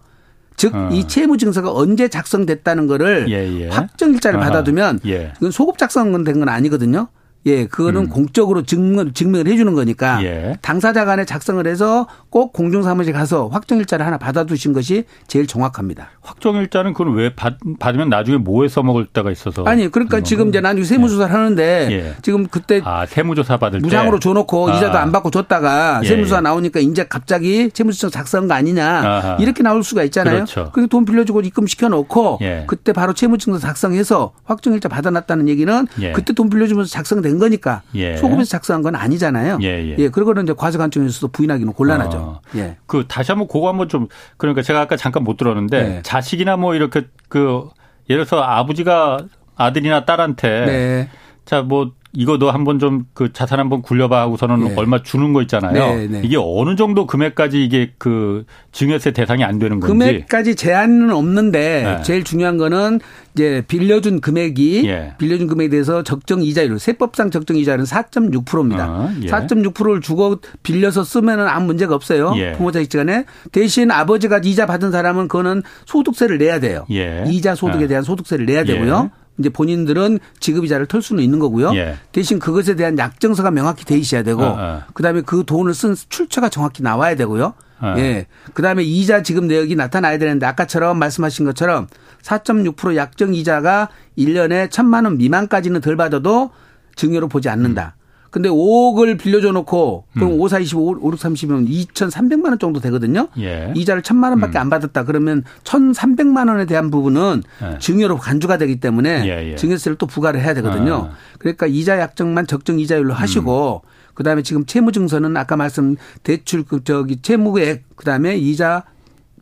[0.57, 0.89] 즉, 어.
[0.93, 3.69] 이 채무 증서가 언제 작성됐다는 거를 예, 예.
[3.69, 5.33] 확정 일자를 받아두면 예.
[5.37, 7.09] 이건 소급 작성된 건 아니거든요.
[7.47, 8.09] 예, 그거는 음.
[8.09, 10.57] 공적으로 증명, 증명을 해주는 거니까 예.
[10.63, 16.11] 당사자 간에 작성을 해서 꼭 공중사무실 가서 확정일자를 하나 받아두신 것이 제일 정확합니다.
[16.21, 19.65] 확정일자는 그건 왜 받, 받으면 나중에 뭐에 써먹을 때가 있어서.
[19.65, 21.37] 아니, 그러니까 지금 이제 나중에 세무조사를 예.
[21.37, 22.15] 하는데 예.
[22.23, 22.81] 지금 그때.
[22.85, 23.85] 아, 세무조사 받을 때.
[23.85, 24.77] 무상으로 줘놓고 아.
[24.77, 26.41] 이자도 안 받고 줬다가 예, 세무조사 예.
[26.43, 28.87] 나오니까 이제 갑자기 세무조사 작성한 거 아니냐.
[28.87, 29.37] 아하.
[29.41, 30.35] 이렇게 나올 수가 있잖아요.
[30.37, 30.71] 그렇죠.
[30.73, 32.65] 그래서 돈 빌려주고 입금 시켜놓고 예.
[32.69, 38.17] 그때 바로 채무증서 작성해서 확정일자 받아놨다는 얘기는 그때 돈 빌려주면서 작성된 된 거니까 예.
[38.17, 39.59] 소급해서 작성한 건 아니잖아요.
[39.63, 39.97] 예, 예.
[39.99, 42.19] 예 그러고는 이제 과세관청에서도 부인하기는 곤란하죠.
[42.19, 42.41] 어.
[42.57, 42.77] 예.
[42.87, 46.03] 그 다시 한번 그거 한번 좀 그러니까 제가 아까 잠깐 못 들었는데 네.
[46.03, 47.69] 자식이나 뭐 이렇게 그
[48.11, 49.19] 예를 들어서 아버지가
[49.57, 51.09] 아들이나 딸한테 네.
[51.45, 54.75] 자뭐 이거 너 한번 좀 그 자산 한번 굴려봐 하고서는 네.
[54.77, 55.73] 얼마 주는 거 있잖아요.
[55.73, 56.23] 네, 네.
[56.25, 59.93] 이게 어느 정도 금액까지 이게 그 증여세 대상이 안 되는 건지.
[59.93, 62.03] 금액까지 제한은 없는데 네.
[62.03, 63.01] 제일 중요한 거는
[63.35, 65.15] 이제 빌려준 금액이 예.
[65.19, 68.89] 빌려준 금액에 대해서 적정 이자율 세법상 적정 이자율은 4.6%입니다.
[68.89, 69.27] 어, 예.
[69.27, 72.35] 4.6%를 주고 빌려서 쓰면은 아무 문제가 없어요.
[72.37, 72.53] 예.
[72.53, 76.85] 부모 자식 간에 대신 아버지가 이자 받은 사람은 그거는 소득세를 내야 돼요.
[76.91, 77.25] 예.
[77.29, 77.89] 이자 소득에 어.
[77.89, 79.11] 대한 소득세를 내야 되고요.
[79.39, 79.41] 예.
[79.41, 81.75] 이제 본인들은 지급이자를 털 수는 있는 거고요.
[81.75, 81.97] 예.
[82.13, 84.83] 대신 그것에 대한 약정서가 명확히 돼 있어야 되고, 어, 어.
[84.95, 87.55] 그다음에 그 돈을 쓴 출처가 정확히 나와야 되고요.
[87.81, 87.95] 어.
[87.99, 88.27] 예.
[88.55, 91.89] 그다음에 이자 지급 내역이 나타나야 되는데 아까처럼 말씀하신 것처럼
[92.23, 96.51] 4.6% 약정 이자가 1년에 1천만 원 미만까지는 덜 받아도
[96.95, 97.97] 증여로 보지 않는다.
[98.33, 98.43] 음.
[98.43, 100.41] 근데 5억을 빌려줘 놓고 그럼 음.
[100.41, 103.29] 5, 4, 25, 5, 6, 30이면 2,300만 원 정도 되거든요.
[103.39, 103.73] 예.
[103.77, 104.63] 이자를 1,000만 원밖에 음.
[104.63, 105.05] 안 받았다.
[105.05, 107.79] 그러면 1,300만 원에 대한 부분은 예.
[107.79, 109.57] 증여로 간주가 되기 때문에 예, 예.
[109.57, 111.11] 증여세를 또 부과를 해야 되거든요.
[111.13, 111.17] 아.
[111.39, 113.89] 그러니까 이자 약정만 적정 이자율로 하시고 음.
[114.15, 118.85] 그다음에 지금 채무 증서는 아까 말씀 대출 그 저기 채무액 그다음에 이자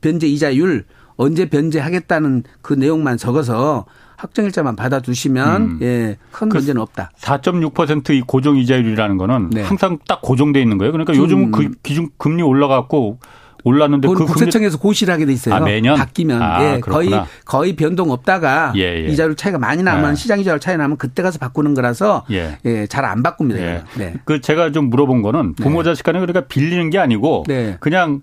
[0.01, 0.85] 변제 이자율
[1.17, 3.85] 언제 변제하겠다는 그 내용만 적어서
[4.21, 5.79] 확정일자만 받아두시면 음.
[5.83, 7.11] 예, 큰 그 문제는 없다.
[7.19, 9.63] 4.6%이 고정 이자율이라는 거는 네.
[9.63, 10.93] 항상 딱 고정돼 있는 거예요.
[10.93, 11.51] 그러니까 요즘 음.
[11.51, 13.19] 그 기준 금리 올라갔고
[13.63, 15.55] 올랐는데 그 국세청에서 고시를 하게 돼 있어요.
[15.55, 17.11] 아, 매년 바뀌면 아, 예, 거의
[17.45, 19.09] 거의 변동 없다가 예, 예.
[19.09, 20.15] 이자율 차이가 많이 나면 예.
[20.15, 23.61] 시장 이자율 차이 나면 그때 가서 바꾸는 거라서 예, 예잘안 바꿉니다.
[23.61, 23.83] 예.
[23.99, 24.15] 네.
[24.25, 25.91] 그 제가 좀 물어본 거는 부모 네.
[25.91, 27.77] 자식 간에 그러니까 빌리는 게 아니고 네.
[27.81, 28.23] 그냥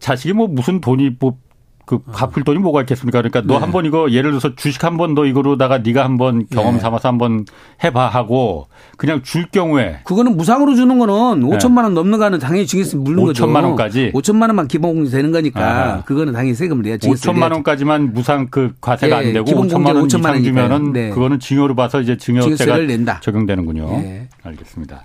[0.00, 1.38] 자식이 뭐 무슨 돈이 뭐
[1.86, 3.18] 그 갚을 돈이 뭐가 있겠습니까?
[3.20, 3.60] 그러니까 너 네.
[3.60, 6.80] 한번 이거 예를 들어서 주식 한 번 너 이거로다가 네가 한번 경험 네.
[6.80, 7.44] 삼아서 한번
[7.84, 12.96] 해봐 하고 그냥 줄 경우에 그거는 무상으로 주는 거는 5천만 원 넘는 거는 당연히 증여세
[12.96, 13.46] 물는 5천만 거죠.
[13.46, 16.02] 5천만 원까지 5천만 원만 기본공제 되는 거니까 아하.
[16.04, 19.26] 그거는 당연히 세금을 내야 5천만 원까지만 무상 그 과세가 네.
[19.26, 21.10] 안 되고 5천만 원 5천만 이상 주면은 네.
[21.10, 23.20] 그거는 증여로 봐서 이제 증여세가 낸다.
[23.20, 23.88] 적용되는군요.
[24.00, 24.28] 네.
[24.42, 25.04] 알겠습니다.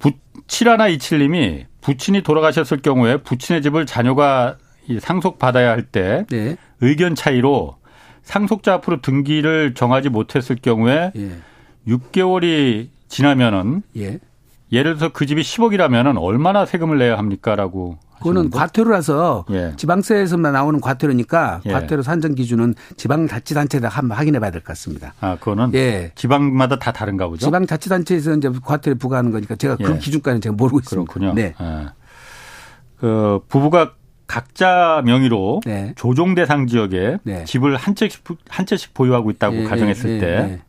[0.00, 4.56] 부7하나 이칠님이 부친이 돌아가셨을 경우에 부친의 집을 자녀가
[5.00, 6.56] 상속 받아야 할때 네.
[6.80, 7.76] 의견 차이로
[8.22, 11.30] 상속자 앞으로 등기를 정하지 못했을 경우에 예.
[11.86, 14.18] 6개월이 지나면은 예.
[14.70, 19.72] 예를 들어서 그 집이 10억이라면은 얼마나 세금을 내야 합니까라고 그거는 과태료라서 예.
[19.76, 21.72] 지방세에서만 나오는 과태료니까 예.
[21.72, 25.14] 과태료 산정 기준은 지방자치단체에다 한번 확인해 봐야 될 것 같습니다.
[25.20, 26.10] 아, 그거는 예.
[26.16, 27.46] 지방마다 다 다른가 보죠.
[27.46, 29.98] 지방자치단체에서 이제 과태료 부과하는 거니까 제가 그 예.
[29.98, 31.10] 기준까지는 제가 모르고 있습니다.
[31.12, 31.34] 그렇군요.
[31.34, 31.54] 네.
[31.60, 31.86] 예.
[32.98, 33.92] 그 부부가
[34.28, 35.92] 각자 명의로 네.
[35.96, 37.44] 조정 대상 지역에 네.
[37.44, 40.60] 집을 한 채씩 한 채씩 보유하고 있다고 네, 가정했을 네, 때 네.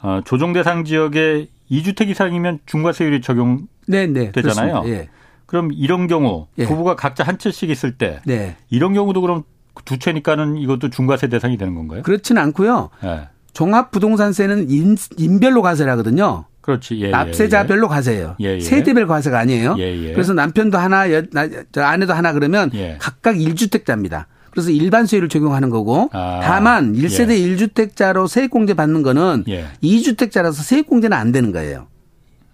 [0.00, 4.30] 어, 조정 대상 지역에 2주택 이상이면 중과세율이 적용 네, 네.
[4.32, 4.84] 되잖아요.
[4.86, 5.08] 예.
[5.46, 6.66] 그럼 이런 경우 예.
[6.66, 8.56] 부부가 각자 한 채씩 있을 때 네.
[8.70, 9.42] 이런 경우도 그럼
[9.84, 12.02] 두 채니까는 이것도 중과세 대상이 되는 건가요?
[12.02, 12.90] 그렇지는 않고요.
[13.02, 13.28] 예.
[13.54, 16.44] 종합부동산세는 인, 인별로 과세를 하거든요.
[16.64, 16.98] 그렇지.
[17.02, 17.88] 예, 납세자별로 예, 예.
[17.94, 18.36] 과세예요.
[18.40, 19.76] 예, 예, 세대별 과세가 아니에요.
[19.78, 21.46] 예, 그래서 남편도 하나, 여, 나,
[21.76, 24.24] 아내도 하나 그러면 각각 1주택자입니다.
[24.50, 27.56] 그래서 일반 세율을 적용하는 거고 아, 다만 1세대 예.
[27.56, 29.66] 1주택자로 세액공제 받는 거는 예.
[29.82, 31.88] 2주택자라서 세액공제는 안 되는 거예요.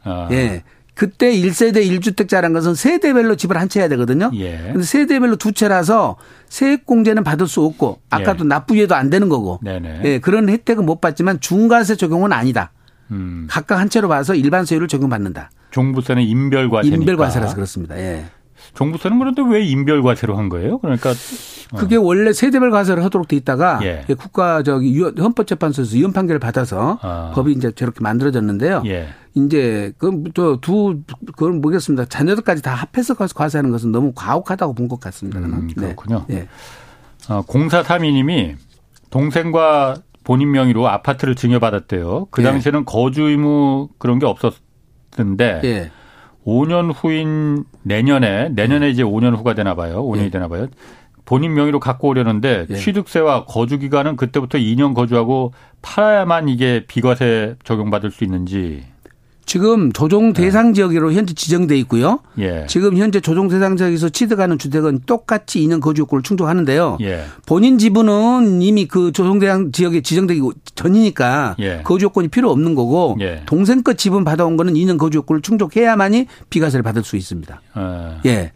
[0.02, 0.26] 아.
[0.32, 0.64] 예.
[0.94, 4.30] 그때 1세대 1주택자라는 것은 세대별로 집을 한 채 해야 되거든요.
[4.34, 4.58] 예.
[4.72, 6.16] 근데 세대별로 두 채라서
[6.48, 8.48] 세액공제는 받을 수 없고 아까도 예.
[8.48, 10.00] 납부예도 안 되는 거고 네네.
[10.04, 12.72] 예, 그런 혜택은 못 받지만 중과세 적용은 아니다.
[13.10, 13.46] 음.
[13.50, 15.50] 각각 한 채로 봐서 일반 세율을 적용받는다.
[15.70, 16.96] 종부세는 인별과세니까.
[16.96, 17.96] 인별과세라서 그렇습니다.
[17.98, 18.24] 예.
[18.74, 20.78] 종부세는 그런데 왜 인별과세로 한 거예요?
[20.78, 21.12] 그러니까
[21.76, 22.02] 그게 어.
[22.02, 24.04] 원래 세대별 과세를 하도록 돼 있다가 예.
[24.16, 27.32] 국가 저기 헌법재판소에서 위헌 판결을 받아서 아.
[27.34, 28.82] 법이 이제 저렇게 만들어졌는데요.
[28.86, 29.08] 예.
[29.34, 32.04] 이제 그두 그건 모르겠습니다.
[32.06, 35.38] 자녀들까지 다 합해서 과세하는 것은 너무 과혹하다고 본 것 같습니다.
[35.40, 35.82] 음, 네.
[35.94, 36.24] 그렇군요.
[36.28, 36.46] 네.
[37.28, 38.56] 어, 0432님이
[39.10, 42.28] 동생과 본인 명의로 아파트를 증여받았대요.
[42.30, 42.46] 그 예.
[42.46, 45.90] 당시에는 거주 의무 그런 게 없었는데 예.
[46.46, 50.04] 5년 후인 내년에 내년에 이제 5년 후가 되나 봐요.
[50.04, 50.30] 5년이 예.
[50.30, 50.68] 되나 봐요.
[51.24, 52.74] 본인 명의로 갖고 오려는데 예.
[52.74, 55.52] 취득세와 거주 기간은 그때부터 2년 거주하고
[55.82, 58.84] 팔아야만 이게 비과세 적용받을 수 있는지
[59.50, 60.42] 지금 조정 네.
[60.42, 62.20] 대상 지역으로 현재 지정돼 있고요.
[62.38, 62.66] 예.
[62.68, 66.98] 지금 현재 조정 대상 지역에서 취득하는 주택은 똑같이 2년 거주 요건을 충족하는데요.
[67.00, 67.24] 예.
[67.46, 70.40] 본인 지분은 이미 그 조정 대상 지역에 지정되기
[70.76, 71.80] 전이니까 예.
[71.82, 73.42] 거주 요건이 필요 없는 거고 예.
[73.44, 77.60] 동생 것 지분 받아온 거는 2년 거주 요건을 충족해야만이 비과세를 받을 수 있습니다.
[77.74, 78.20] 어.
[78.26, 78.52] 예.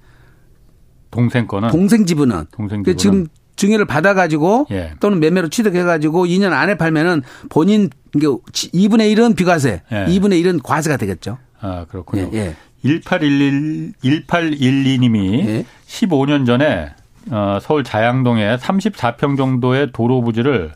[1.10, 3.26] 동생 거는 동생 지분은 동생 지분은 지금
[3.64, 4.92] 증여를 받아가지고 예.
[5.00, 10.04] 또는 매매로 취득해가지고 2년 안에 팔면은 본인 이게 2분의 1은 비과세, 예.
[10.06, 11.38] 2분의 1은 과세가 되겠죠.
[11.60, 12.30] 아 그렇군요.
[12.34, 12.38] 예.
[12.38, 12.56] 예.
[12.82, 15.64] 1811 1812님이 예.
[15.86, 16.90] 15년 전에
[17.30, 20.72] 어, 서울 자양동에 34평 정도의 도로 부지를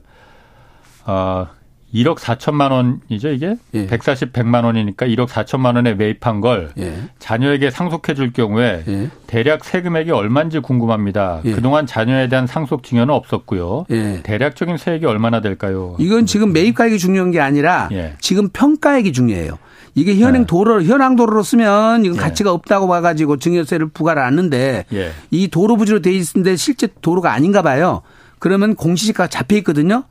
[1.05, 1.47] 어,
[1.95, 3.57] 1억 4천만 원이죠, 이게?
[3.75, 3.87] 예.
[3.87, 6.95] 140, 100만 원이니까 1억 4천만 원에 매입한 걸 예.
[7.19, 9.11] 자녀에게 상속해 줄 경우에 예.
[9.27, 11.41] 대략 세금액이 얼마인지 궁금합니다.
[11.47, 11.53] 예.
[11.53, 13.87] 그동안 자녀에 대한 상속 증여는 없었고요.
[13.91, 14.21] 예.
[14.23, 15.97] 대략적인 세액이 얼마나 될까요?
[15.99, 18.15] 이건 지금 매입가액이 중요한 게 아니라 예.
[18.21, 19.59] 지금 평가액이 중요해요.
[19.95, 24.85] 이게 현행 도로 현황 도로로 쓰면 이건 가치가 없다고 봐가지고 증여세를 부과를 하는데
[25.31, 28.03] 이 도로 부지로 돼 있는데 실제 도로가 아닌가 봐요.
[28.39, 30.05] 그러면 공시지가 잡혀 있거든요.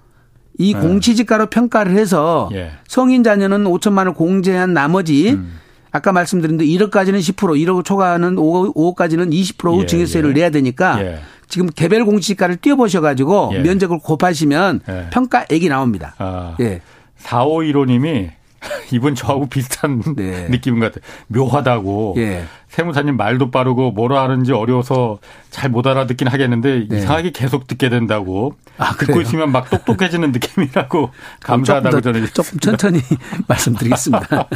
[0.58, 0.80] 이 네.
[0.80, 2.72] 공시지가로 평가를 해서 예.
[2.88, 5.60] 성인 자녀는 5천만 원 공제한 나머지 음.
[5.91, 9.86] 아까 말씀드린 대로 1억까지는 10% 1억 초과하는 5억, 5억 까지는 20% 예.
[9.86, 10.34] 증여세를 예.
[10.34, 11.20] 내야 되니까 예.
[11.48, 13.60] 지금 개별 공시지가를 띄워보셔가지고 예.
[13.60, 15.08] 면적을 곱하시면 예.
[15.12, 16.15] 평가액이 나옵니다.
[16.17, 16.56] 아.
[16.60, 16.82] 예.
[17.24, 18.32] 4515님이
[18.91, 20.48] 이분 저하고 비슷한 네.
[20.50, 21.02] 느낌 같아요.
[21.28, 22.15] 묘하다고.
[22.17, 22.43] 예.
[22.70, 26.98] 세무사님 말도 빠르고 뭐라 하는지 어려워서 잘 못 알아듣긴 하겠는데 네.
[26.98, 28.56] 이상하게 계속 듣게 된다고.
[28.78, 33.02] 아, 듣고 있으면 막 똑똑해지는 느낌이라고 감사하다고 저는 조금 천천히
[33.48, 34.48] 말씀드리겠습니다.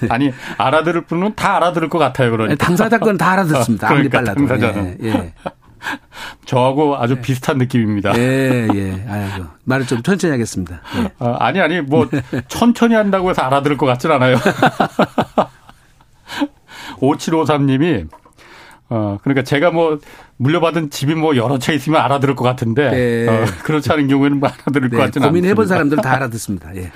[0.00, 0.08] 네.
[0.10, 2.30] 아니 알아들을 분은 다 알아들을 것 같아요.
[2.30, 3.88] 그러니까 당사자 건다 알아듣습니다.
[3.88, 4.46] 그러니까 아무리 빨라도.
[4.46, 4.98] 당사자는.
[5.02, 5.08] 예.
[5.08, 5.32] 예.
[6.44, 7.20] 저하고 아주 네.
[7.20, 8.16] 비슷한 느낌입니다.
[8.16, 9.04] 예, 예.
[9.08, 9.46] 아이고.
[9.64, 10.80] 말을 좀 천천히 하겠습니다.
[10.98, 11.10] 예.
[11.18, 12.08] 아, 아니, 아니, 뭐,
[12.48, 14.36] 천천히 한다고 해서 알아들을 것 같진 않아요.
[17.00, 18.08] 5753님이,
[18.90, 19.98] 어, 그러니까 제가 뭐,
[20.36, 23.28] 물려받은 집이 뭐 여러 채 있으면 알아들을 것 같은데, 네.
[23.28, 25.28] 어, 그렇지 않은 경우에는 뭐 알아들을 네, 것 같지는 않습니다.
[25.28, 26.76] 고민해본 사람들 다 알아듣습니다.
[26.76, 26.90] 예.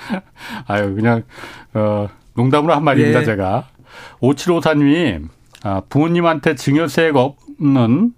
[0.67, 1.23] 아유, 그냥,
[1.75, 3.25] 어, 농담으로 한 말입니다, 예.
[3.25, 3.69] 제가.
[4.21, 5.29] 5754님이,
[5.63, 8.13] 아, 부모님한테 증여세가 없는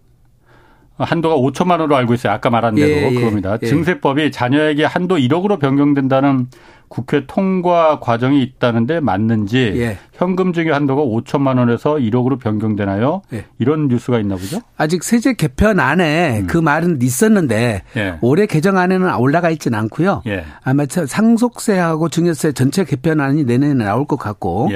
[0.98, 2.32] 한도가 5천만 원으로 알고 있어요.
[2.32, 3.58] 아까 말한 대로 예, 예, 그겁니다.
[3.60, 3.66] 예.
[3.66, 6.46] 증세법이 자녀에게 한도 1억으로 변경된다는
[6.88, 9.98] 국회 통과 과정이 있다는데 맞는지 예.
[10.12, 13.22] 현금 증여 한도가 5천만 원에서 1억으로 변경되나요?
[13.34, 13.44] 예.
[13.58, 14.60] 이런 뉴스가 있나 보죠?
[14.76, 16.46] 아직 세제 개편안에 음.
[16.46, 18.18] 그 말은 있었는데 예.
[18.22, 20.22] 올해 개정안에는 올라가 있지는 않고요.
[20.62, 24.70] 아마 상속세하고 증여세 전체 개편안이 내년에 나올 것 같고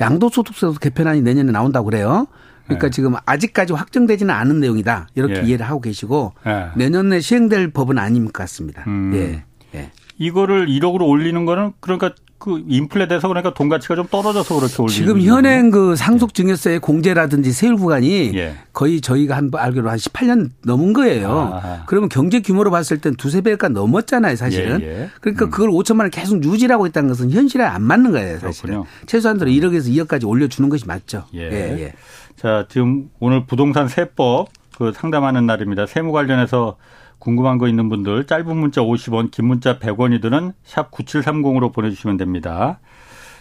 [0.00, 2.26] 양도소득세도 개편안이 내년에 나온다고 그래요.
[2.70, 2.90] 그러니까 네.
[2.90, 5.08] 지금 아직까지 확정되지는 않은 내용이다.
[5.14, 5.42] 이렇게 예.
[5.42, 6.70] 이해를 하고 계시고 예.
[6.76, 8.84] 내년에 시행될 법은 아닌 것 같습니다.
[8.86, 9.12] 음.
[9.14, 9.78] 예.
[9.78, 9.90] 예.
[10.18, 14.88] 이거를 1억으로 올리는 거는 그러니까 그 인플레 돼서 그러니까 돈 가치가 좀 떨어져서 그렇게 올리는
[14.96, 18.54] 지금 현행 그 상속 증여세 공제라든지 세율 구간이 예.
[18.72, 21.30] 거의 저희가 한 알기로 한 18년 넘은 거예요.
[21.52, 21.82] 아하.
[21.86, 24.80] 그러면 경제 규모로 봤을 땐 두세 배가 넘었잖아요, 사실은.
[24.80, 25.10] 예, 예.
[25.20, 25.50] 그러니까 음.
[25.50, 28.70] 그걸 5천만 원 계속 유지하고 있다는 것은 현실에 안 맞는 거예요, 사실은.
[28.70, 28.86] 그렇군요.
[29.04, 31.26] 최소한으로 1억에서 2억까지 올려 주는 것이 맞죠.
[31.34, 31.40] 예.
[31.42, 31.92] 예.
[32.40, 32.42] 예.
[32.42, 35.86] 자, 지금 오늘 부동산 세법 그 상담하는 날입니다.
[35.86, 36.76] 세무 관련해서
[37.18, 42.80] 궁금한 거 있는 분들 짧은 문자 50원, 긴 문자 100원이 드는 샵 9730으로 보내주시면 됩니다.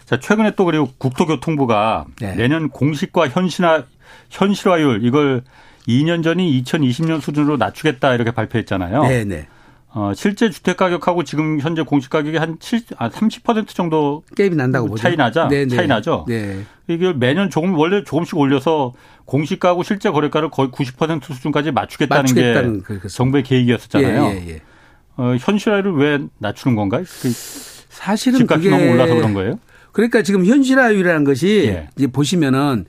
[0.03, 2.35] 자, 최근에 또 그리고 국토교통부가 네.
[2.35, 3.85] 내년 공식과 현실화
[4.29, 5.43] 현실화율 이걸
[5.87, 9.03] 2년 전이 2020년 수준으로 낮추겠다 이렇게 발표했잖아요.
[9.03, 9.47] 네, 네.
[9.91, 14.95] 어, 실제 주택 가격하고 지금 현재 공시 가격이 한 7, 아, 30% 정도 게임이 난다고
[14.95, 15.23] 차이 보죠.
[15.23, 15.75] 나자 네네.
[15.75, 16.25] 차이 나죠.
[16.27, 16.63] 네.
[16.87, 18.93] 이게 매년 조금 원래 조금씩 올려서
[19.25, 23.07] 공시가하고 실제 거래가를 거의 90% 수준까지 맞추겠다는 게 그렇겠습니다.
[23.09, 24.25] 정부의 계획이었었잖아요.
[24.25, 24.61] 예, 예, 예.
[25.17, 27.03] 어, 현실화를 왜 낮추는 건가요?
[27.21, 27.31] 그
[27.89, 29.59] 사실은 집값이 너무 올라서 그런 거예요?
[29.91, 31.89] 그러니까 지금 현실화율이라는 것이 예.
[31.97, 32.85] 이제 보시면은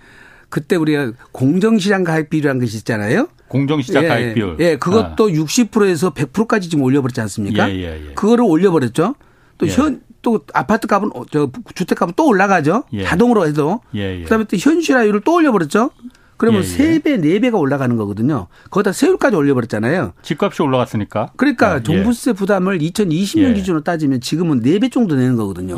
[0.48, 3.28] 그때 우리가 공정시장 가입 비율이라는 것이 있잖아요.
[3.50, 4.56] 공정시장 예, 가입 비율.
[4.60, 5.28] 예, 그것도 아.
[5.28, 7.68] 60%에서 100%까지 지금 올려버렸지 않습니까?
[7.68, 8.14] 예, 예, 예.
[8.14, 9.16] 그거를 올려버렸죠.
[9.58, 9.70] 또 예.
[9.70, 12.84] 현, 또 아파트 값은, 어, 저 주택 값은 또 올라가죠.
[12.92, 13.02] 예.
[13.04, 13.80] 자동으로 해도.
[13.94, 14.22] 예, 예.
[14.22, 15.90] 그다음에 또 현실화율을 또 올려버렸죠.
[16.36, 18.46] 그러면 세 배, 네 배가 올라가는 거거든요.
[18.70, 20.14] 거기다 세율까지 올려버렸잖아요.
[20.22, 21.32] 집값이 올라갔으니까.
[21.36, 25.76] 그러니까 아, 종부세 부담을 2020년 기준으로 따지면 지금은 네 배 정도 내는 거거든요.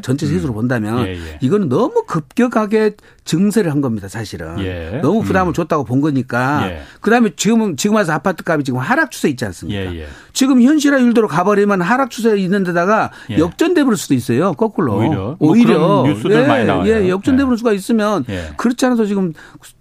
[0.00, 0.54] 전체 세수로 음.
[0.54, 1.06] 본다면
[1.42, 2.92] 이거는 너무 급격하게
[3.30, 4.58] 증세를 한 겁니다, 사실은.
[4.58, 4.98] 예.
[5.02, 5.54] 너무 부담을 음.
[5.54, 6.68] 줬다고 본 거니까.
[6.68, 6.80] 예.
[7.00, 9.94] 그다음에 지금은 지금 와서 아파트 값이 지금 하락 추세 있지 않습니까?
[9.94, 10.00] 예.
[10.00, 10.06] 예.
[10.32, 13.38] 지금 현실화 율도로 가버리면 하락 추세 있는 데다가 예.
[13.38, 14.52] 역전돼 버릴 수도 있어요.
[14.54, 14.96] 거꾸로.
[14.96, 15.36] 오히려.
[15.38, 16.02] 뭐 오히려.
[16.06, 16.88] 뉴스들 많이 나와요.
[16.90, 18.24] 예, 역전돼 버릴 수가 있으면
[18.56, 19.32] 그렇지 않아서 지금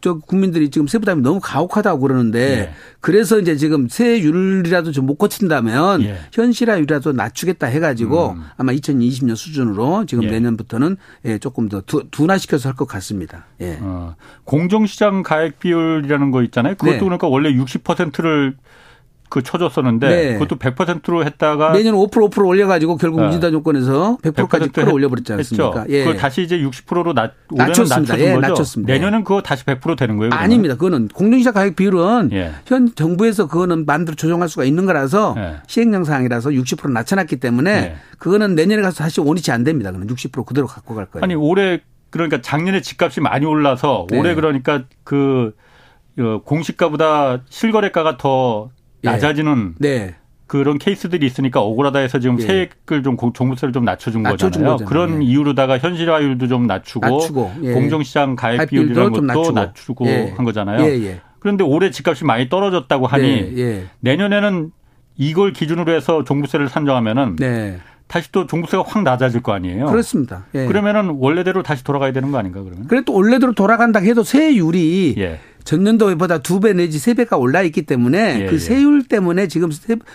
[0.01, 7.13] 저 국민들이 지금 세부담이 너무 가혹하다고 그러는데 그래서 이제 지금 세율이라도 좀 못 고친다면 현실화율이라도
[7.13, 8.43] 낮추겠다 해가지고 음.
[8.57, 10.97] 아마 2020년 수준으로 지금 내년부터는
[11.41, 11.81] 조금 더
[12.11, 13.38] 둔화시켜서 할 것 같습니다.
[13.61, 13.77] 예.
[13.81, 16.75] 어, 공정시장 가액 비율이라는 거 있잖아요.
[16.75, 16.99] 그것도 네.
[16.99, 18.55] 그러니까 원래 60%를
[19.29, 20.33] 그 쳐줬었는데 네.
[20.33, 23.27] 그것도 100%로 했다가 내년 5% 5% 올려가지고 결국 네.
[23.27, 25.85] 민주당 정권에서 100%까지 풀어 올려버렸지 않습니까?
[25.89, 25.99] 예.
[25.99, 28.19] 그걸 다시 이제 60%로 낮, 낮췄습니다.
[28.19, 28.91] 예, 낮췄습니다.
[28.91, 30.31] 내년은 그거 다시 100% 되는 거예요?
[30.31, 30.43] 그러면?
[30.43, 30.73] 아닙니다.
[30.73, 32.53] 그거는 공정시장 가액 비율은 예.
[32.65, 35.57] 현 정부에서 그거는 만들어 조정할 수가 있는 거라서 예.
[35.67, 37.95] 시행령 사항이라서 60% 낮춰놨기 때문에 예.
[38.17, 39.91] 그거는 내년에 가서 다시 원위치 안 됩니다.
[39.91, 41.23] 그는 60% 그대로 갖고 갈 거예요.
[41.23, 44.19] 아니 올해 그러니까 작년에 집값이 많이 올라서 네.
[44.19, 45.55] 올해 그러니까 그
[46.19, 48.71] 어, 공시가보다 실거래가가 더
[49.03, 49.09] 예.
[49.09, 50.15] 낮아지는 네.
[50.47, 52.43] 그런 케이스들이 있으니까 억울하다 해서 지금 예.
[52.43, 54.77] 세액을 좀 종부세를 좀 낮춰준, 낮춰준 거잖아요.
[54.77, 54.89] 거잖아요.
[54.89, 55.27] 그런 예.
[55.27, 57.73] 이유로다가 현실화율도 좀 낮추고, 낮추고 예.
[57.73, 60.33] 공정시장 가입 비율이라는 것도 낮추고, 낮추고 예.
[60.35, 60.83] 한 거잖아요.
[60.85, 64.71] 예, 그런데 올해 집값이 많이 떨어졌다고 하니 네, 내년에는
[65.17, 67.79] 이걸 기준으로 해서 종부세를 산정하면은 네.
[68.09, 69.85] 다시 또 종부세가 확 낮아질 거 아니에요.
[69.85, 70.45] 그렇습니다.
[70.55, 70.65] 예.
[70.65, 72.87] 그러면은 원래대로 다시 돌아가야 되는 거 아닌가 그러면?
[72.87, 75.39] 그래도 원래대로 돌아간다 해도 세율이 예.
[75.69, 78.59] 전년도보다 두 배 내지 세 배가 올라 있기 때문에 예, 그 예.
[78.59, 79.69] 세율 때문에 지금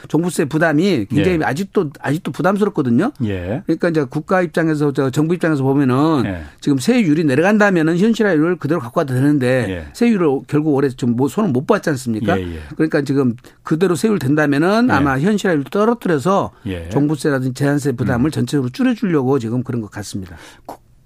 [0.08, 1.44] 종부세 부담이 굉장히 예.
[1.44, 3.12] 아직도 아직도 부담스럽거든요.
[3.24, 3.62] 예.
[3.64, 6.42] 그러니까 이제 국가 입장에서 저 정부 입장에서 보면은 예.
[6.60, 9.86] 지금 세율이 내려간다면은 현실화율을 그대로 갖고 와도 되는데 예.
[9.92, 12.36] 세율을 결국 올해 좀 손을 못 봤지 않습니까?
[12.74, 16.50] 그러니까 지금 그대로 세율 된다면은 아마 현실화율 떨어뜨려서
[16.90, 18.30] 종부세라든지 제한세 부담을 음.
[18.30, 20.36] 전체적으로 줄여주려고 지금 그런 것 같습니다.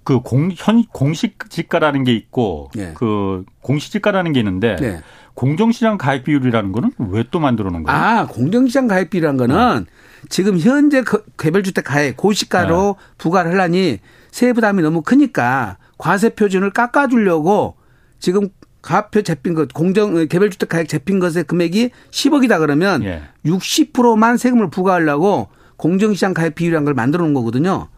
[0.09, 2.93] 그 공, 현, 공식 지가라는 게 있고 네.
[2.95, 5.03] 그 공시 지가라는 게 있는데 네.
[5.35, 8.01] 공정시장 가액 비율이라는 거는 왜 또 만들어 놓은 거예요?
[8.01, 9.91] 아, 공정시장 가액 비율이라는 거는 네.
[10.31, 13.15] 지금 현재 그 개별주택 가액 고시가로 네.
[13.19, 13.99] 부과를 하려니
[14.31, 17.77] 세부 부담이 너무 크니까 과세 표준을 깎아 주려고
[18.19, 18.49] 지금
[18.81, 23.25] 가표 잡힌 것 공정 개별주택 가액 잡힌 것의 금액이 10억이다 그러면 예.
[23.45, 27.89] 60%만 세금을 부과하려고 공정시장 가액 비율이라는 걸 만들어 놓은 거거든요.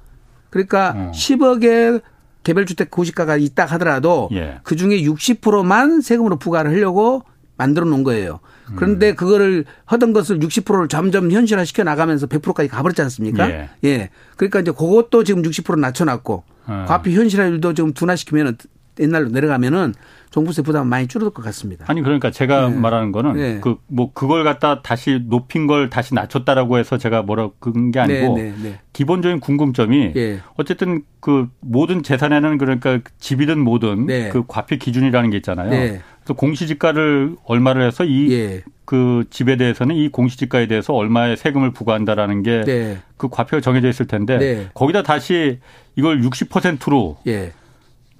[0.50, 1.12] 그러니까 어.
[1.14, 2.02] 10억의
[2.42, 4.60] 개별주택 고시가가 있다 하더라도 예.
[4.62, 7.22] 그 중에 60%만 세금으로 부과를 하려고
[7.56, 8.40] 만들어 놓은 거예요.
[8.76, 9.16] 그런데 음.
[9.16, 13.50] 그거를 하던 것을 60%를 점점 현실화 시켜 나가면서 100%까지 가버렸지 않습니까?
[13.50, 13.68] 예.
[13.84, 14.10] 예.
[14.36, 16.84] 그러니까 이제 그것도 지금 60% 낮춰놨고 어.
[16.88, 18.56] 과표 현실화율도 좀 둔화시키면
[19.00, 19.94] 옛날로 내려가면은
[20.30, 21.84] 종부세 부담 많이 줄어들 것 같습니다.
[21.88, 22.76] 아니 그러니까 제가 네.
[22.76, 23.60] 말하는 거는 네.
[23.60, 28.42] 그뭐 그걸 갖다 다시 높인 걸 다시 낮췄다라고 해서 제가 뭐라 그런 게 아니고 네,
[28.42, 28.78] 네, 네.
[28.92, 30.40] 기본적인 궁금점이 예.
[30.56, 34.28] 어쨌든 그 모든 재산에는 그러니까 집이든 뭐든 네.
[34.28, 35.70] 그 과표 기준이라는 게 있잖아요.
[35.70, 38.62] 그래서 공시지가를 얼마를 해서 이그 예.
[38.84, 44.70] 그 집에 대해서는 이 공시지가에 대해서 얼마의 세금을 부과한다라는 게 그 과표가 정해져 있을 텐데
[44.72, 45.58] 거기다 다시
[45.94, 47.52] 이걸 60%로 예.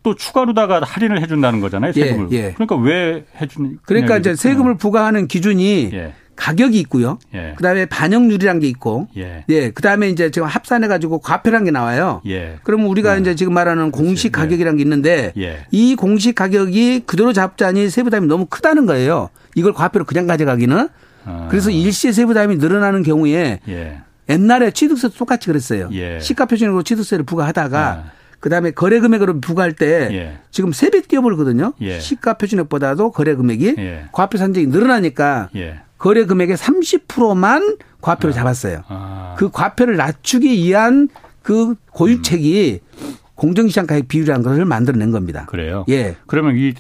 [0.03, 2.29] 또 추가로다가 할인을 해준다는 거잖아요 세금을.
[2.33, 2.53] 예, 예.
[2.53, 3.79] 그러니까 왜 해준?
[3.85, 6.15] 그러니까 이제 세금을 부과하는 기준이 예.
[6.37, 7.19] 가격이 있고요.
[7.35, 7.53] 예.
[7.57, 9.45] 그다음에 반영률이란 게 있고, 예.
[9.51, 9.71] 예.
[9.71, 12.23] 그다음에 이제 지금 합산해 가지고 과표란 게 나와요.
[12.27, 12.57] 예.
[12.63, 13.21] 그러면 우리가 음.
[13.21, 14.31] 이제 지금 말하는 공식 예.
[14.31, 15.67] 가격이란 게 있는데 예.
[15.71, 19.29] 이 공식 가격이 그대로 잡자니 세부담이 너무 크다는 거예요.
[19.55, 20.89] 이걸 과표로 그냥 가져가기는.
[21.27, 21.49] 아.
[21.51, 23.99] 그래서 일시에 세부담이 늘어나는 경우에 예.
[24.31, 25.91] 옛날에 취득세도 똑같이 그랬어요.
[26.21, 28.20] 시가 표준으로 취득세를 부과하다가 아.
[28.41, 30.39] 그다음에 거래 금액으로 부과할 때 예.
[30.51, 31.75] 지금 세 배 뛰어버리거든요.
[31.83, 32.01] 예.
[32.01, 34.05] 시가 표준액보다도 거래 금액이 예.
[34.13, 35.81] 과표 산정이 늘어나니까 예.
[35.99, 38.37] 거래 금액의 30%만 과표를 아.
[38.37, 38.83] 잡았어요.
[38.89, 39.35] 아.
[39.39, 41.09] 그 과표를 낮추기 위한
[41.43, 43.15] 그 고유책이 음.
[43.35, 45.47] 공정시장 가액 비율이라는 것을 만들어낸 겁니다.
[45.47, 45.85] 그래요?
[45.89, 46.17] 예.
[46.27, 46.75] 그러면 이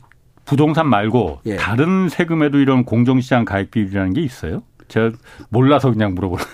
[0.44, 1.56] 부동산 말고 예.
[1.56, 4.62] 다른 세금에도 이런 공정시장 가액 비율이라는 게 있어요?
[4.90, 5.10] 제가
[5.48, 6.44] 몰라서 그냥 물어보는.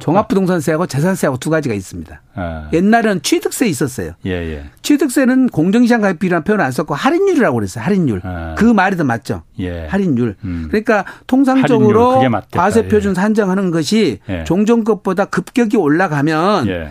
[0.00, 2.22] 종합부동산세하고 재산세하고 두 가지가 있습니다.
[2.34, 2.68] 아.
[2.72, 4.12] 옛날에는 취득세 있었어요.
[4.26, 4.64] 예, 예.
[4.82, 7.84] 취득세는 공정시장 가입비라는 표현을 안 썼고 할인율이라고 그랬어요.
[7.84, 8.20] 할인율.
[8.24, 8.56] 아.
[8.58, 9.42] 그 말이 더 맞죠.
[9.60, 9.86] 예.
[9.86, 10.34] 할인율.
[10.44, 10.66] 음.
[10.68, 13.14] 그러니까 통상적으로 과세 표준 예.
[13.14, 14.44] 산정하는 것이 예.
[14.44, 16.88] 종전것보다 급격히 올라가면 예.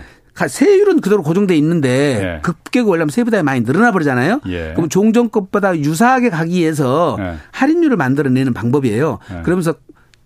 [0.48, 2.42] 세율은 그대로 고정돼 있는데 예.
[2.42, 4.40] 급격히 올라면 세부담이 많이 늘어나 버리잖아요.
[4.48, 4.72] 예.
[4.74, 7.34] 그럼 종전것보다 유사하게 가기 위해서 예.
[7.52, 9.20] 할인율을 만들어내는 방법이에요.
[9.44, 9.76] 그러면서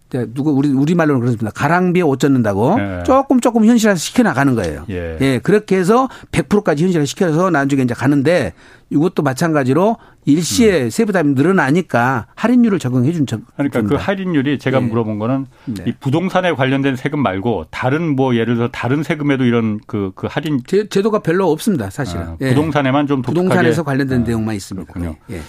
[0.09, 1.51] 누구 우리 우리 말로는 그렇습니다.
[1.51, 3.03] 가랑비에 옷 젖는다고 예.
[3.05, 4.85] 조금 조금 현실화 시켜 나가는 거예요.
[4.89, 5.17] 예.
[5.19, 5.39] 예.
[5.43, 8.53] 그렇게 해서 100%까지 현실화 시켜서 나중에 이제 가는데
[8.89, 10.89] 이것도 마찬가지로 일시에 음.
[10.89, 13.41] 세부 담이 늘어나니까 할인율을 적용해 준 적.
[13.55, 14.81] 그러니까 그 할인율이 제가 예.
[14.81, 15.83] 물어본 거는 네.
[15.87, 20.61] 이 부동산에 관련된 세금 말고 다른 뭐 예를 들어 다른 세금에도 이런 그, 그 할인
[20.65, 22.23] 제, 도가 별로 없습니다, 사실은.
[22.23, 24.93] 아, 부동산에만 좀 독특하게 부동산에서 관련된 아, 내용만 있습니다.
[24.93, 25.17] 그렇군요.
[25.31, 25.41] 예.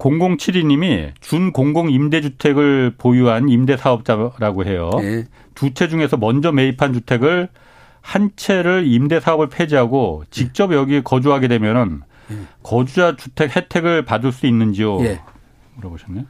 [0.00, 4.90] 0072님이 준공공 임대주택을 보유한 임대사업자라고 해요.
[4.96, 5.26] 네.
[5.54, 7.48] 두채 중에서 먼저 매입한 주택을
[8.00, 12.36] 한 채를 임대사업을 폐지하고 직접 여기 거주하게 되면은 네.
[12.62, 15.00] 거주자 주택 혜택을 받을 수 있는지요?
[15.00, 15.20] 네.
[15.76, 16.24] 물어보셨네요.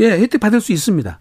[0.00, 1.20] 예, 혜택 받을 수 있습니다.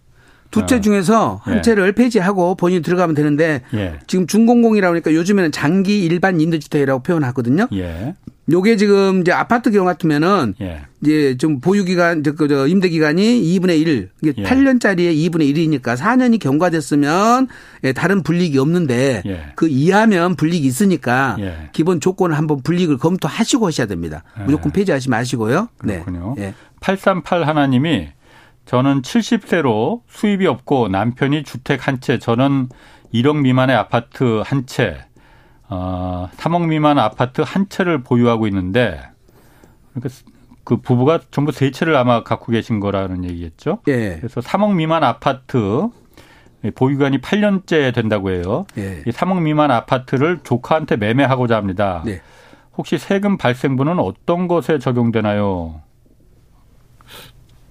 [0.51, 0.81] 두채 아.
[0.81, 1.61] 중에서 한 예.
[1.61, 3.99] 채를 폐지하고 본인이 들어가면 되는데 예.
[4.07, 7.67] 지금 준공공이라고 하니까 요즘에는 장기 일반 임대주택이라고 표현하거든요.
[7.73, 8.15] 예.
[8.51, 10.81] 요게 지금 이제 아파트 경우 같으면은 예.
[11.03, 14.09] 이제 좀 보유 기간 저, 저 임대 기간이 2분의 1.
[14.23, 14.43] 이게 예.
[14.43, 17.47] 8년짜리에 2분의 1이니까 4년이 경과됐으면
[17.83, 19.41] 예, 다른 불이익이 없는데 예.
[19.55, 21.69] 그 이하면 불이익이 있으니까 예.
[21.73, 24.23] 기본 조건을 한번 불이익을 검토하시고 하셔야 됩니다.
[24.39, 24.43] 예.
[24.45, 25.69] 무조건 폐지하지 마시고요.
[25.83, 26.01] 네.
[26.03, 26.33] 그렇군요.
[26.35, 26.55] 네.
[26.79, 28.09] 838 하나님이
[28.69, 32.69] 저는 70세로 수입이 없고 남편이 주택 한 채, 저는
[33.11, 34.99] 1억 미만의 아파트 한 채,
[35.69, 39.01] 어, 3억 미만 아파트 한 채를 보유하고 있는데
[39.91, 40.15] 그러니까
[40.63, 43.79] 그 부부가 전부 세 채를 아마 갖고 계신 거라는 얘기겠죠.
[43.87, 44.17] 예.
[44.17, 45.87] 그래서 3억 미만 아파트
[46.75, 48.67] 보유기간이 8년째 된다고 해요.
[48.77, 49.01] 예.
[49.03, 52.03] 이 3억 미만 아파트를 조카한테 매매하고자 합니다.
[52.05, 52.21] 예.
[52.77, 55.81] 혹시 세금 발생분은 어떤 것에 적용되나요?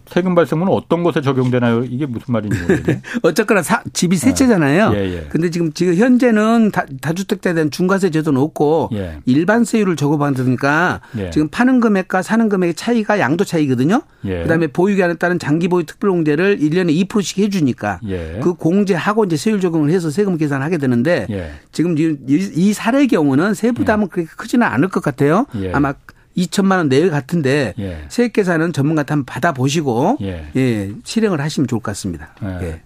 [0.09, 1.85] 세금 발생은 어떤 것에 적용되나요?
[1.85, 3.03] 이게 무슨 말인지 모르겠네.
[3.23, 4.93] 어쨌거나 사, 집이 세 채잖아요.
[4.95, 5.27] 예, 예.
[5.29, 9.19] 근데 지금 지금 현재는 다, 다주택자에 대한 중과세 제도는 없고 예.
[9.27, 11.31] 일반세율을 적어받으니까 예.
[11.31, 14.03] 지금 파는 금액과 사는 금액의 차이가 양도 차이거든요.
[14.25, 14.43] 예.
[14.43, 18.41] 그다음에 보유기한에 따른 장기 보유 특별공제를 1년에 2%씩 해 주니까 예.
[18.43, 21.27] 그 공제하고 이제 세율 적용을 해서 세금 계산을 하게 되는데
[21.73, 25.47] 지금 이, 이 사례의 경우는 세부담은 그렇게 크지는 않을 것 같아요.
[25.73, 25.95] 아마
[26.39, 28.05] 2천만 원 내외 같은데 예.
[28.09, 30.51] 세액 계산은 전문가한테 한번 받아보시고 예.
[30.57, 30.93] 예.
[31.05, 32.35] 실행을 하시면 좋을 것 같습니다.
[32.43, 32.67] 예.
[32.67, 32.81] 예.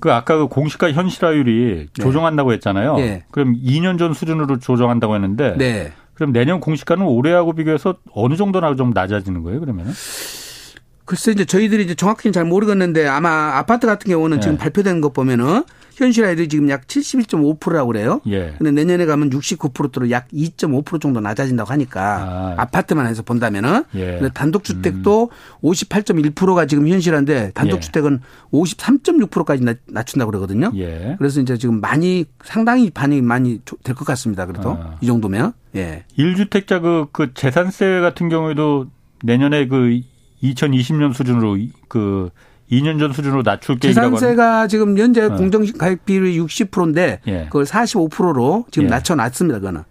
[0.00, 2.02] 그 아까 그 공시가 현실화율이 네.
[2.02, 2.96] 조정한다고 했잖아요.
[2.96, 3.24] 네.
[3.30, 5.92] 그럼 2년 전 수준으로 조정한다고 했는데 네.
[6.14, 9.92] 그럼 내년 공시가는 올해하고 비교해서 어느 정도나 좀 낮아지는 거예요, 그러면은?
[11.04, 15.64] 글쎄 이제 저희들이 이제 정확히는 잘 모르겠는데 아마 아파트 같은 경우는 지금 발표된 것 보면은
[15.96, 18.20] 현실화율이 지금 약 71.5%라고 그래요.
[18.26, 18.54] 예.
[18.58, 22.64] 근데 내년에 가면 69%로 약 2.5% 정도 낮아진다고 하니까 아.
[22.66, 24.18] 파트만 해서 본다면은 예.
[24.18, 25.68] 근데 단독 주택도 음.
[25.68, 28.56] 58.1%가 지금 현실화인데 단독 주택은 예.
[28.56, 30.72] 53.6%까지 낮춘다고 그러거든요.
[30.76, 31.14] 예.
[31.18, 34.46] 그래서 이제 지금 많이 상당히 반영이 많이 될 것 같습니다.
[34.46, 34.96] 그래도 아.
[35.00, 35.52] 이 정도면.
[35.76, 36.04] 예.
[36.18, 38.86] 1주택자 그, 그 재산세 같은 경우에도
[39.22, 40.00] 내년에 그
[40.42, 41.56] 2020년 수준으로
[41.88, 42.30] 그
[42.70, 45.36] 2년 전 수준으로 낮출 계획이라고 재산세가 지금 현재 어.
[45.36, 47.44] 공정가액 비율이 60%인데 예.
[47.44, 48.90] 그걸 45%로 지금 예.
[48.90, 49.58] 낮춰놨습니다.
[49.58, 49.82] 그거는.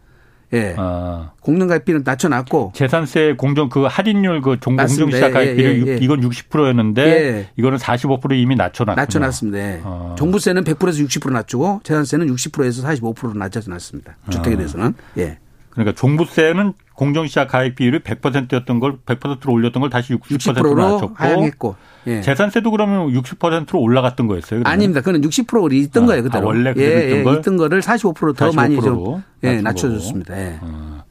[0.53, 0.75] 예.
[0.77, 1.31] 아.
[1.41, 5.97] 공정가액비는 낮춰놨고 재산세 공정 그 할인율 그 공정 시작가액비를 예, 예, 예.
[5.97, 7.49] 이건 60%였는데 예.
[7.57, 9.01] 이거는 45% 이미 낮춰놨습니다.
[9.01, 9.57] 낮춰놨습니다.
[9.57, 9.81] 예.
[9.83, 10.15] 아.
[10.17, 14.17] 종부세는 100%에서 60% 낮추고 재산세는 60%에서 45%로 낮춰놨습니다.
[14.29, 14.57] 주택에 아.
[14.57, 14.93] 대해서는.
[15.17, 15.39] 예.
[15.71, 21.75] 그러니까 종부세는 공정시작 가액 비율이 100%였던 걸 100%로 올렸던 걸 다시 60%로 낮췄고 하향했고
[22.07, 22.21] 예.
[22.21, 24.59] 재산세도 그러면 60%로 올라갔던 거였어요.
[24.59, 24.67] 그러면?
[24.67, 25.01] 아닙니다.
[25.01, 26.23] 그는 60%로 있던 아, 거예요.
[26.23, 26.45] 그대로.
[26.45, 30.37] 아, 원래 그대로 예, 있던 예, 걸 있던 거를 45%더 많이 좀 예, 낮춰줬습니다.
[30.37, 30.59] 예.
[30.61, 31.03] 아.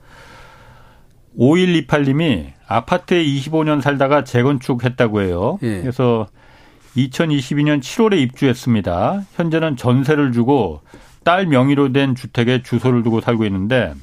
[1.39, 5.59] 5128님이 아파트에 25년 살다가 재건축했다고 해요.
[5.63, 5.81] 예.
[5.81, 6.29] 그래서
[6.97, 9.23] 2022년 7월에 입주했습니다.
[9.35, 10.83] 현재는 전세를 주고
[11.25, 13.95] 딸 명의로 된 주택에 주소를 두고 살고 있는데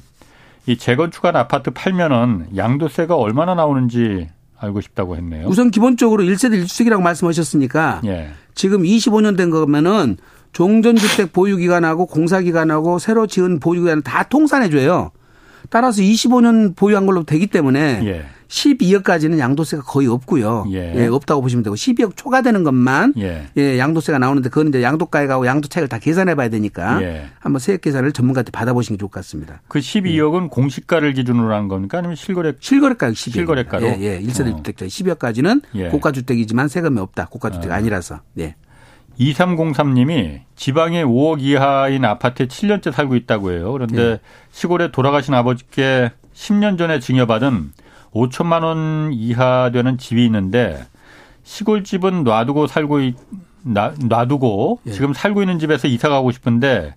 [0.66, 5.46] 이 재건축한 아파트 팔면은 양도세가 얼마나 나오는지 알고 싶다고 했네요.
[5.48, 8.30] 우선 기본적으로 1세대 1주택이라고 말씀하셨으니까 예.
[8.54, 10.18] 지금 25년 된 거면은
[10.52, 15.12] 종전주택 보유기간하고 공사기간하고 새로 지은 보유기간 다 통산해 줘요.
[15.70, 18.26] 따라서 25년 보유한 걸로 되기 때문에 예.
[18.50, 20.66] 12억까지는 양도세가 거의 없고요.
[20.72, 20.92] 예.
[20.96, 21.06] 예.
[21.06, 23.46] 없다고 보시면 되고 12억 초과되는 것만 예.
[23.56, 23.78] 예.
[23.78, 27.26] 양도세가 나오는데 그건 이제 양도가액하고 양도 차익을 다 계산해 봐야 되니까 예.
[27.38, 29.62] 한번 세액 계산을 전문가한테 받아보시는 게 좋을 것 같습니다.
[29.68, 30.48] 그 12억은 예.
[30.48, 33.32] 공시가를 기준으로 한 겁니까 아니면 실거래 실거래가액 12억.
[33.32, 34.20] 실거래가로 예, 예.
[34.20, 34.56] 1세대 어.
[34.56, 35.88] 주택자 12억까지는 예.
[35.88, 37.26] 고가 주택이지만 세금이 없다.
[37.26, 37.76] 고가 주택 아.
[37.76, 38.20] 아니라서.
[38.38, 38.56] 예.
[39.18, 43.70] 2303님이 지방에 5억 이하인 아파트에 7년째 살고 있다고 해요.
[43.72, 44.20] 그런데 예.
[44.50, 47.72] 시골에 돌아가신 아버지께 10년 전에 증여받은
[48.12, 50.84] 5천만 원 이하 되는 집이 있는데
[51.44, 53.16] 시골집은 놔두고 살고 있,
[53.62, 54.90] 놔, 놔두고 예.
[54.92, 56.94] 지금 살고 있는 집에서 이사 가고 싶은데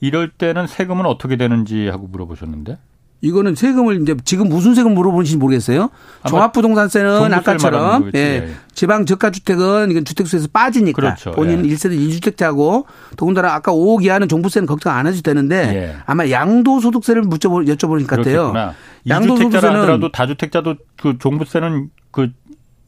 [0.00, 2.78] 이럴 때는 세금은 어떻게 되는지 하고 물어보셨는데
[3.22, 5.90] 이거는 세금을 이제 지금 무슨 세금 물어보는지 모르겠어요.
[6.28, 8.50] 종합부동산세는 아까처럼 예.
[8.72, 11.32] 지방 저가 주택은 이건 주택수에서 빠지니까 그렇죠.
[11.32, 11.74] 본인 예.
[11.74, 12.84] 1세대 1주택자고
[13.16, 15.96] 더군다나 아까 5억 이하는 종부세는 걱정 안 해도 되는데 예.
[16.06, 18.54] 아마 양도소득세를 묻혀보 여쭤보는 것 같아요.
[19.06, 22.30] 양도소득세는 하더라도 다주택자도 그 종부세는 그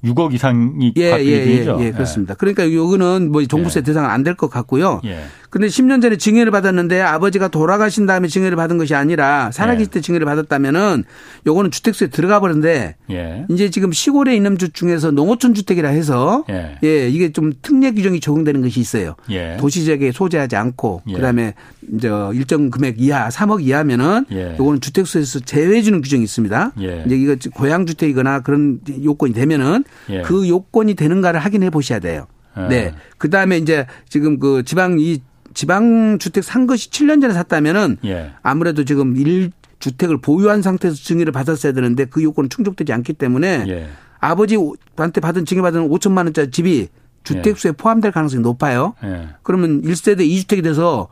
[0.05, 2.35] 6억 이상이 예, 예, 예, 예, 그렇습니다.
[2.35, 3.83] 그러니까 요거는 뭐 종부세 예.
[3.85, 5.01] 대상은 안될 것 같고요.
[5.05, 5.21] 예.
[5.49, 10.25] 근데 10년 전에 증여를 받았는데 아버지가 돌아가신 다음에 증여를 받은 것이 아니라 살아계실 때 증여를
[10.25, 11.05] 받았다면은
[11.47, 13.45] 요거는 주택수에 들어가 버는데 예.
[13.51, 16.79] 이제 지금 시골에 있는 주 중에서 농어촌 주택이라 해서 예.
[16.83, 19.15] 예, 이게 좀 특례 규정이 적용되는 것이 있어요.
[19.31, 19.57] 예.
[19.61, 21.13] 도시 지역에 소재하지 않고 예.
[21.13, 21.55] 그다음에
[21.95, 24.57] 이제 일정 금액 이하 3억 이하면은 예.
[24.59, 26.73] 요거는 주택수에서 제외해 주는 규정이 있습니다.
[26.81, 27.03] 예.
[27.07, 29.85] 이제 이거 고향 주택이거나 그런 요건이 되면은
[30.25, 32.27] 그 요건이 되는가를 확인해 보셔야 돼요.
[32.69, 32.95] 네.
[33.19, 35.21] 그 다음에 이제 지금 그 지방 이
[35.55, 38.33] 지방 주택 산 것이 7년 전에 샀다면은 예.
[38.43, 43.89] 아무래도 지금 1주택을 보유한 상태에서 증여를 받았어야 되는데 그 요건은 충족되지 않기 때문에 예.
[44.21, 46.89] 아버지한테 받은 증여받은 5천만 원짜리 집이
[47.25, 47.73] 주택수에 예.
[47.73, 48.95] 포함될 가능성이 높아요.
[49.05, 49.29] 예.
[49.43, 51.09] 그러면 1세대 2주택이 돼서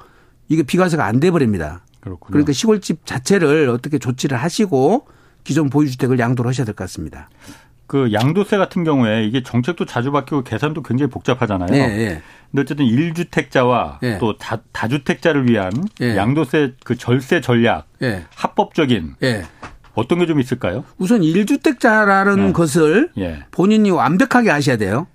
[0.50, 1.80] 이게 비과세가 안 돼 버립니다.
[2.26, 5.06] 그러니까 시골집 자체를 어떻게 조치를 하시고
[5.44, 7.30] 기존 보유주택을 양도를 하셔야 될 것 같습니다.
[7.86, 11.70] 그 양도세 같은 경우에 이게 정책도 자주 바뀌고 계산도 굉장히 복잡하잖아요.
[11.70, 12.22] 네, 네.
[12.50, 14.18] 근데 어쨌든 1주택자와 네.
[14.18, 16.16] 또 다, 다주택자를 위한 네.
[16.16, 18.24] 양도세 그 절세 전략 네.
[18.34, 19.16] 합법적인
[19.94, 20.84] 어떤 게 좀 있을까요?
[20.98, 23.10] 우선 1주택자라는 것을
[23.50, 25.06] 본인이 완벽하게 아셔야 돼요.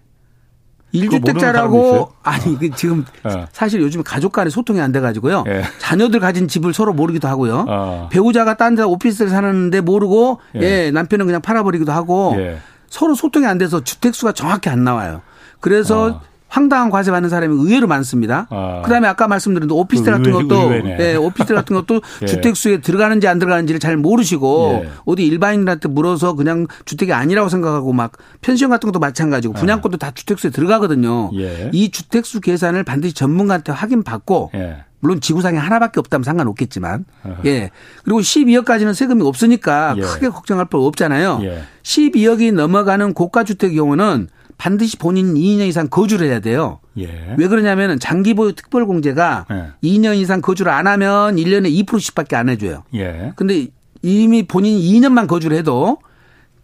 [0.95, 3.45] 1주택자라고 아니 그 지금 어.
[3.51, 5.43] 사실 요즘 가족 간에 소통이 안 돼 가지고요.
[5.47, 5.63] 예.
[5.79, 7.65] 자녀들 가진 집을 서로 모르기도 하고요.
[7.67, 8.09] 어.
[8.11, 10.61] 배우자가 딴 데 오피스를 사는데 모르고 예.
[10.61, 10.91] 예.
[10.91, 12.57] 남편은 그냥 팔아 버리기도 하고 예.
[12.89, 15.21] 서로 소통이 안 돼서 주택 수가 정확히 안 나와요.
[15.59, 16.21] 그래서 어.
[16.56, 18.47] 황당한 과세 받는 사람이 의외로 많습니다.
[18.49, 18.82] 아.
[18.86, 22.26] 그다음에 아까 말씀드린 오피스텔 그 같은 것도 예, 오피스텔 같은 것도 예.
[22.26, 24.89] 주택 수에 들어가는지 안 들어가는지를 잘 모르시고 예.
[25.03, 29.60] 어디 일반인한테 물어서 그냥 주택이 아니라고 생각하고 막 펜션 같은 것도 마찬가지고 아.
[29.60, 31.32] 분양권도 다 주택 수에 들어가거든요.
[31.36, 31.72] 예.
[31.74, 34.86] 이 주택 수 계산을 반드시 전문가한테 확인 받고 예.
[35.01, 37.38] 물론 지구상에 하나밖에 없다면 상관없겠지만 어.
[37.45, 37.70] 예
[38.06, 40.01] 그리고 12억까지는 세금이 없으니까 예.
[40.01, 41.41] 크게 걱정할 필요 없잖아요.
[41.84, 46.80] 12억이 넘어가는 고가 주택 경우는 반드시 본인 2년 이상 거주를 해야 돼요.
[46.97, 47.36] 예.
[47.38, 49.88] 왜 그러냐면 장기 보유 특별 공제가 예.
[49.88, 52.84] 2년 이상 거주를 안 하면 1년에 2%씩밖에 안 해줘요.
[52.93, 53.34] 예.
[53.36, 53.68] 근데
[54.01, 55.97] 이미 본인이 2년만 거주를 해도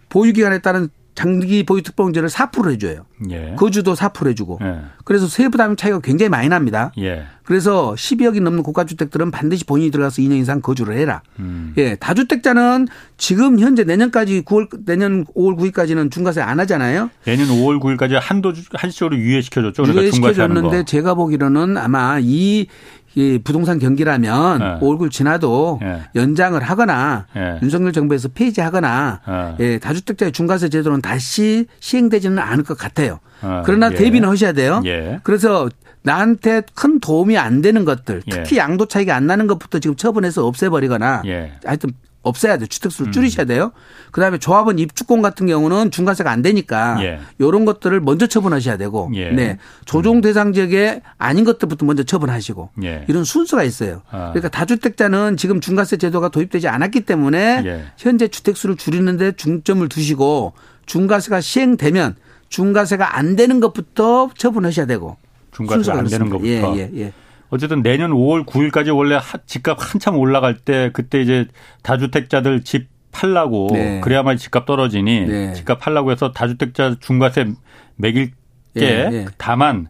[0.09, 3.05] 보유 기간에 따른 장기 보유 특별공제를 4% 해줘요.
[3.29, 3.55] 예.
[3.57, 4.59] 거주도 4% 해주고.
[4.61, 4.79] 예.
[5.03, 6.91] 그래서 세부담 차이가 굉장히 많이 납니다.
[6.97, 7.25] 예.
[7.43, 11.21] 그래서 12억이 넘는 고가주택들은 반드시 본인이 들어가서 2년 이상 거주를 해라.
[11.39, 11.73] 음.
[11.77, 11.95] 예.
[11.95, 12.87] 다주택자는
[13.17, 17.09] 지금 현재 내년까지 9월, 내년 5월 9일까지는 중과세 안 하잖아요.
[17.25, 19.83] 내년 5월 9일까지 한도, 한시적으로 유예시켜줬죠.
[19.83, 22.67] 그러니까 유예시켜줬는데 제가 보기로는 아마 이
[23.15, 24.79] 이 부동산 경기라면 네.
[24.79, 26.01] 5월 지나도 네.
[26.15, 27.59] 연장을 하거나 네.
[27.61, 29.55] 윤석열 정부에서 폐지하거나 네.
[29.59, 33.19] 예, 다주택자의 중과세 제도는 다시 시행되지는 않을 것 같아요.
[33.41, 33.95] 어, 그러나 예.
[33.95, 34.81] 대비는 하셔야 돼요.
[34.85, 35.19] 예.
[35.23, 35.69] 그래서
[36.03, 38.31] 나한테 큰 도움이 안 되는 것들, 예.
[38.31, 41.53] 특히 양도 차이가 안 나는 것부터 지금 처분해서 없애버리거나 예.
[41.65, 41.91] 하여튼
[42.23, 42.67] 없애야 돼요.
[42.67, 43.11] 주택수를 음.
[43.11, 43.71] 줄이셔야 돼요.
[44.11, 47.19] 그다음에 조합원 입주권 같은 경우는 중과세가 안 되니까 예.
[47.39, 49.31] 이런 것들을 먼저 처분하셔야 되고 예.
[49.31, 49.57] 네.
[49.85, 53.05] 조정 대상 지역에 아닌 것들부터 먼저 처분하시고 예.
[53.07, 54.01] 이런 순서가 있어요.
[54.11, 54.31] 아.
[54.31, 57.85] 그러니까 다주택자는 지금 중과세 제도가 도입되지 않았기 때문에 예.
[57.97, 60.53] 현재 주택수를 줄이는데 중점을 두시고
[60.85, 62.15] 중과세가 시행되면
[62.49, 65.17] 중과세가 안 되는 것부터 처분하셔야 되고
[65.51, 67.13] 중과세가 안 되는 것부터 예, 예, 예.
[67.51, 71.45] 어쨌든 내년 5월 9일까지 원래 집값 한참 올라갈 때 그때 이제
[71.83, 73.99] 다주택자들 집 팔라고 네.
[74.01, 75.53] 그래야만 집값 떨어지니 네.
[75.53, 77.51] 집값 팔라고 해서 다주택자 중과세
[77.97, 78.31] 매길
[78.73, 79.25] 게 예, 예.
[79.37, 79.87] 다만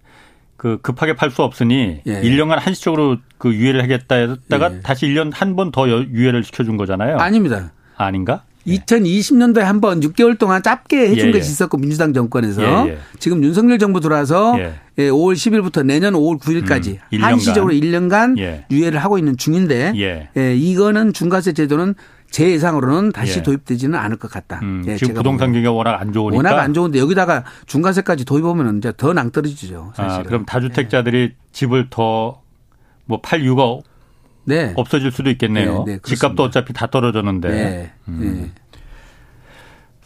[0.57, 2.21] 그 급하게 팔 수 없으니 예.
[2.21, 4.79] 1년간 한시적으로 그 유예를 하겠다 했다가 예.
[4.81, 7.17] 다시 1년 한 번 더 유예를 시켜준 거잖아요.
[7.17, 7.71] 아닙니다.
[7.95, 8.43] 아닌가?
[8.67, 11.51] 2020년도에 한 번 6개월 동안 짧게 해준 예, 것이 예.
[11.51, 12.97] 있었고 민주당 정권에서 예, 예.
[13.19, 14.73] 지금 윤석열 정부 들어와서 예.
[15.09, 18.65] 5월 예, 10일부터 내년 5월 9일까지 음, 한시적으로 1년간 예.
[18.69, 19.93] 유예를 하고 있는 중인데
[20.35, 20.55] 예.
[20.55, 21.95] 이거는 중과세 제도는
[22.29, 23.43] 제 예상으로는 다시 예.
[23.43, 24.59] 도입되지는 않을 것 같다.
[24.61, 28.93] 음, 예, 지금 부동산 경기가 워낙 안 좋으니까 워낙 안 좋은데 여기다가 중간세까지 도입하면 이제
[28.95, 29.93] 더 낭떨어지죠.
[29.95, 30.19] 사실은.
[30.19, 31.35] 아, 그럼 다주택자들이 예.
[31.51, 32.39] 집을 더
[33.09, 33.63] 뭐 팔 이유가
[34.43, 34.73] 네.
[34.75, 35.83] 없어질 수도 있겠네요.
[35.85, 37.49] 네, 네, 집값도 어차피 다 떨어졌는데.
[37.49, 37.91] 네.
[38.07, 38.51] 음.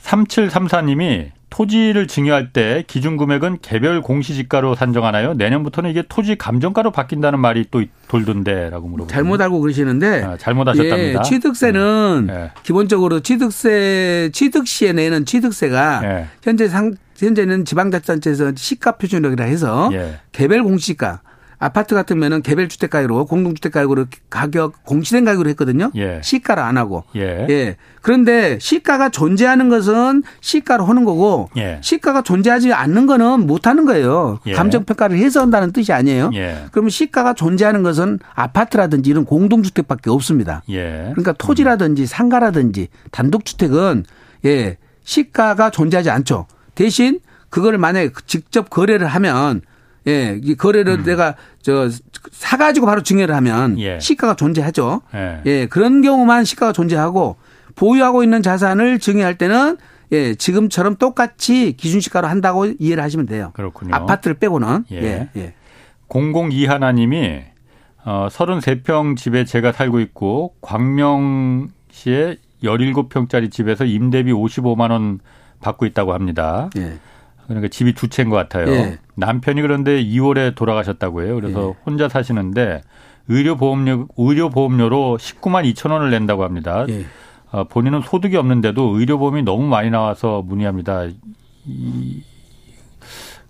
[0.03, 5.35] 3734님이 토지를 증여할 때 기준 금액은 개별 공시지가로 산정하나요?
[5.35, 11.19] 내년부터는 이게 토지 감정가로 바뀐다는 말이 또 돌던데라고 물어보고 잘못 알고 그러시는데 아, 잘못하셨답니다.
[11.19, 12.51] 예, 취득세는 네.
[12.63, 16.27] 기본적으로 취득세 취득 시에 내는 취득세가 네.
[16.43, 20.19] 현재 상 현재는 지방자치단체에서 시가 표준력이라 해서 예.
[20.33, 21.21] 개별 공시가
[21.57, 25.91] 아파트 같으면은 개별 주택 가격으로 공동주택 가격으로 가격 공시된 가격으로 했거든요.
[25.95, 26.21] 예.
[26.23, 27.03] 시가를 안 하고.
[27.15, 27.47] 예.
[27.49, 27.77] 예.
[28.01, 31.79] 그런데 시가가 존재하는 것은 시가로 하는 거고 예.
[31.81, 34.39] 시가가 존재하지 않는 거는 못 하는 거예요.
[34.45, 34.53] 예.
[34.53, 36.31] 감정 평가를 해서 한다는 뜻이 아니에요.
[36.33, 36.65] 예.
[36.71, 40.61] 그러면 시가가 존재하는 것은 아파트라든지 이런 공동주택밖에 없습니다.
[40.69, 41.09] 예.
[41.11, 44.05] 그러니까 토지라든지 상가라든지 단독주택은
[44.45, 46.47] 예, 시가가 존재하지 않죠.
[46.75, 49.61] 대신 그걸 만약에 직접 거래를 하면
[50.07, 51.03] 예, 이 거래를 음.
[51.03, 51.89] 내가 저
[52.31, 53.99] 사가지고 바로 증여를 하면 예.
[53.99, 55.01] 시가가 존재하죠.
[55.15, 55.41] 예.
[55.45, 57.37] 예, 그런 경우만 시가가 존재하고
[57.75, 59.77] 보유하고 있는 자산을 증여할 때는
[60.11, 63.51] 예, 지금처럼 똑같이 기준 시가로 한다고 이해를 하시면 돼요.
[63.55, 63.95] 그렇군요.
[63.95, 64.85] 아파트를 빼고는.
[64.91, 65.03] 예.
[65.03, 65.29] 예.
[65.35, 65.53] 예.
[66.07, 67.41] 002 하나님이
[68.05, 75.19] 어 33평 집에 제가 살고 있고 광명시에 17평짜리 집에서 임대비 55만 원
[75.59, 76.69] 받고 있다고 합니다.
[76.77, 76.99] 예.
[77.47, 78.71] 그러니까 집이 두 채인 것 같아요.
[78.71, 78.99] 예.
[79.15, 81.35] 남편이 그런데 2월에 돌아가셨다고 해요.
[81.35, 81.83] 그래서 예.
[81.85, 82.81] 혼자 사시는데
[83.27, 86.85] 의료 보험료 의료 보험료로 19만 2천 원을 낸다고 합니다.
[86.89, 87.05] 예.
[87.51, 91.05] 어, 본인은 소득이 없는데도 의료 보험이 너무 많이 나와서 문의합니다.
[91.65, 92.23] 이,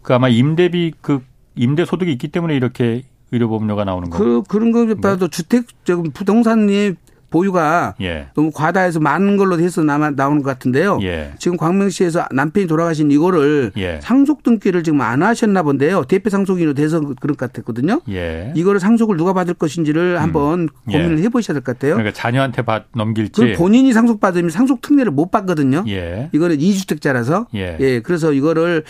[0.02, 1.24] 그 아마 임대비 그
[1.56, 4.44] 임대 소득이 있기 때문에 이렇게 의료 보험료가 나오는 거예요.
[4.44, 5.30] 그 그런 거 봐도 네.
[5.30, 6.94] 주택 저 부동산이
[7.36, 8.28] 보유가 예.
[8.34, 11.00] 너무 과다해서 많은 걸로 해서 나오는 것 같은데요.
[11.02, 11.34] 예.
[11.38, 14.00] 지금 광명시에서 남편이 돌아가신 이거를 예.
[14.02, 16.06] 상속 등기를 지금 안 하셨나 본데요.
[16.06, 18.00] 대표 상속인으로 돼서 그럴 것 같았거든요.
[18.10, 18.54] 예.
[18.56, 20.22] 이거를 상속을 누가 받을 것인지를 음.
[20.22, 21.24] 한번 고민을 예.
[21.24, 21.96] 해보셔야 될 것 같아요.
[21.96, 23.54] 그러니까 자녀한테 받 넘길지.
[23.58, 25.84] 본인이 상속 받으면 상속 특례를 못 받거든요.
[25.90, 26.30] 예.
[26.32, 27.48] 이거는 2주택자라서.
[27.56, 28.00] 예.
[28.02, 28.84] 그래서 이거를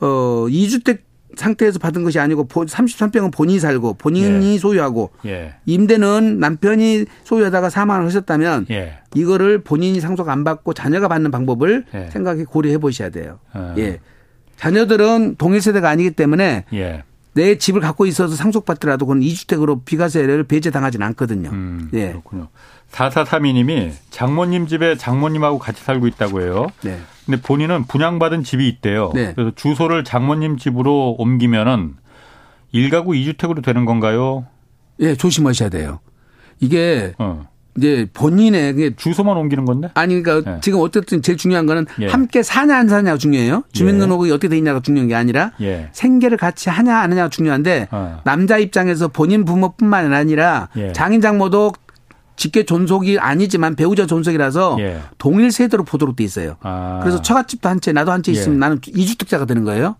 [0.00, 0.98] 어 2주택
[1.36, 4.58] 상태에서 받은 것이 아니고 33평은 본인이 살고 본인이 예.
[4.58, 5.54] 소유하고 예.
[5.66, 8.98] 임대는 남편이 소유하다가 사망을 하셨다면 예.
[9.14, 12.08] 이거를 본인이 상속 안 받고 자녀가 받는 방법을 예.
[12.10, 13.38] 생각해 고려해 보셔야 돼요.
[13.52, 13.74] 아.
[13.78, 14.00] 예.
[14.56, 17.02] 자녀들은 동일 세대가 아니기 때문에 예.
[17.34, 21.50] 내 집을 갖고 있어서 상속받더라도 그건 이주택으로 비과세를 배제당하지는 않거든요.
[21.50, 22.10] 음, 예.
[22.10, 22.48] 그렇군요.
[22.94, 26.68] 4432님이 장모님 집에 장모님하고 같이 살고 있다고 해요.
[26.82, 26.98] 네.
[27.26, 29.10] 근데 본인은 분양받은 집이 있대요.
[29.14, 29.32] 네.
[29.34, 31.94] 그래서 주소를 장모님 집으로 옮기면은
[32.72, 34.46] 1가구 2주택으로 되는 건가요?
[35.00, 36.00] 예, 조심하셔야 돼요.
[36.60, 37.46] 이게 어.
[37.76, 39.90] 이제 본인의 주소만 옮기는 건데?
[39.94, 40.60] 아니 그러니까 예.
[40.60, 42.06] 지금 어쨌든 제일 중요한 거는 예.
[42.06, 43.64] 함께 사냐 안 사냐가 중요해요.
[43.72, 44.32] 주민등록이 예.
[44.32, 45.88] 어떻게 돼 있냐가 중요한 게 아니라 예.
[45.92, 48.20] 생계를 같이 하냐 안 하냐가 중요한데 어.
[48.24, 50.92] 남자 입장에서 본인 부모뿐만 아니라 예.
[50.92, 51.72] 장인 장모도
[52.36, 55.00] 직계 존속이 아니지만 배우자 존속이라서 예.
[55.18, 56.56] 동일 세대로 보도록 돼 있어요.
[56.62, 57.00] 아.
[57.02, 58.58] 그래서 처갓집도 한 채, 나도 한 채 있으면 예.
[58.60, 59.96] 나는 이주택자가 되는 거예요.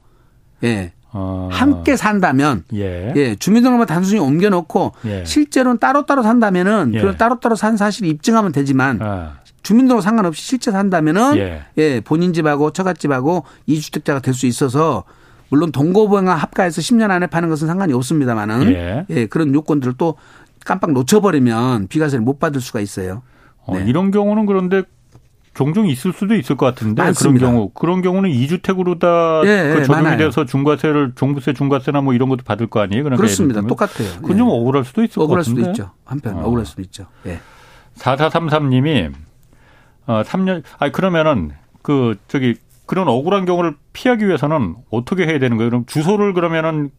[0.64, 0.92] 예.
[1.16, 1.48] 어.
[1.52, 5.24] 함께 산다면 예, 예 주민등록만 단순히 옮겨놓고 예.
[5.24, 7.00] 실제로는 따로따로 산다면은 예.
[7.02, 9.34] 그 따로따로 산 사실을 입증하면 되지만 아.
[9.62, 11.62] 주민등록 상관없이 실제 산다면은 예.
[11.78, 15.04] 예 본인 집하고 처갓집하고 이주택자가 될 수 있어서
[15.50, 19.06] 물론 동거부가 합가해서 10년 안에 파는 것은 상관이 없습니다만은 예.
[19.10, 20.16] 예 그런 요건들을 또
[20.64, 23.22] 깜빡 놓쳐버리면 비과세를 못 받을 수가 있어요.
[23.66, 23.84] 어, 네.
[23.86, 24.82] 이런 경우는 그런데
[25.54, 27.46] 종종 있을 수도 있을 것 같은데 많습니다.
[27.46, 32.12] 그런 경우 그런 경우는 2주택으로 다 예, 그 적용이 예, 돼서 중과세를 종부세 중과세나 뭐
[32.12, 33.04] 이런 것도 받을 거 아니에요?
[33.04, 33.62] 그러니까 그렇습니다.
[33.62, 34.08] 똑같아요.
[34.20, 34.52] 그건 좀 예.
[34.52, 35.60] 억울할 수도 있을 것 같은데.
[35.60, 35.92] 억울할 수도 있죠.
[36.04, 36.46] 한편 어.
[36.46, 37.06] 억울할 수도 있죠.
[37.26, 37.38] 예.
[37.98, 39.12] 4433님이
[40.06, 41.52] 어 3년 아니 그러면은
[41.82, 42.56] 그 저기
[42.86, 45.70] 그런 억울한 경우를 피하기 위해서는 어떻게 해야 되는 거예요?
[45.70, 46.90] 그럼 주소를 그러면은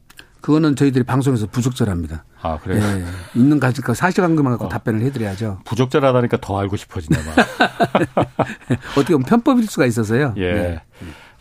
[0.45, 2.23] 그거는 저희들이 방송에서 부적절합니다.
[2.43, 2.79] 아, 그래요?
[2.79, 4.69] 예, 있는 가지고 사실관계만 갖고 어.
[4.69, 5.61] 답변을 해드려야죠.
[5.65, 8.27] 부적절하다니까 더 알고 싶어지네, 막.
[8.95, 10.35] 어떻게 보면 편법일 수가 있어서요.
[10.37, 10.53] 예.
[10.53, 10.81] 네.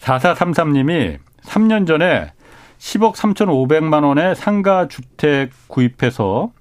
[0.00, 2.32] 4433님이 3년 전에
[2.78, 6.52] 10억 3,500만 원의 상가 주택 구입해서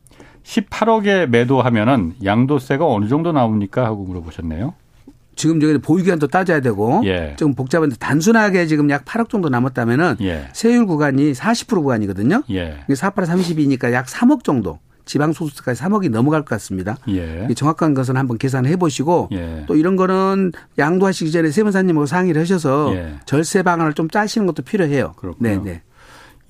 [0.43, 4.73] 18억에 매도하면은 양도세가 어느 정도 나옵니까 하고 물어보셨네요.
[5.35, 7.35] 지금 저기 보유기한도 따져야 되고 예.
[7.37, 10.47] 좀 복잡한데 단순하게 지금 약 8억 정도 남았다면은 예.
[10.53, 12.43] 세율 구간이 40% 구간이거든요.
[12.51, 12.79] 예.
[12.93, 14.79] 4, 8, 30이니까 약 3억 정도.
[15.05, 16.97] 지방소득세까지 3억이 넘어갈 것 같습니다.
[17.09, 17.47] 예.
[17.55, 19.65] 정확한 것은 한번 계산해 보시고 예.
[19.67, 23.15] 또 이런 거는 양도하시기 전에 세무사님하고 상의를 하셔서 예.
[23.25, 25.13] 절세 방안을 좀 짜시는 것도 필요해요.
[25.17, 25.49] 그렇군요.
[25.49, 25.81] 네, 네.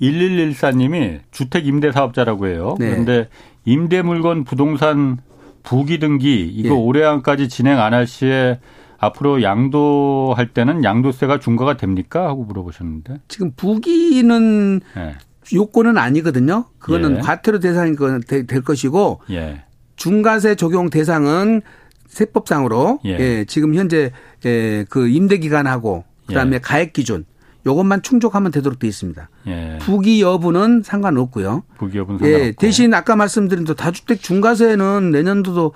[0.01, 2.75] 1114님이 주택 임대 사업자라고 해요.
[2.79, 2.91] 네.
[2.91, 3.29] 그런데
[3.65, 5.17] 임대 물건 부동산
[5.63, 6.71] 부기 등기 이거 예.
[6.77, 8.59] 올해 안까지 진행 안 할 시에
[8.97, 12.25] 앞으로 양도할 때는 양도세가 중과가 됩니까?
[12.27, 13.19] 하고 물어보셨는데.
[13.27, 15.15] 지금 부기는 예.
[15.53, 16.65] 요건은 아니거든요.
[16.79, 17.19] 그거는 예.
[17.21, 17.95] 과태료 대상이
[18.27, 19.63] 될 것이고 예.
[19.97, 21.61] 중과세 적용 대상은
[22.07, 23.09] 세법상으로 예.
[23.19, 24.11] 예 지금 현재
[24.45, 26.59] 예, 그 임대 기간하고 그다음에 예.
[26.59, 27.25] 가액 기준
[27.65, 29.29] 요것만 충족하면 되도록 되어 있습니다.
[29.47, 29.77] 예.
[29.81, 31.63] 부기 여부는 상관없고요.
[31.77, 32.47] 부기 여부는 예, 상관없고.
[32.47, 35.73] 예, 대신 아까 말씀드린 또 다주택 중과세는 내년도도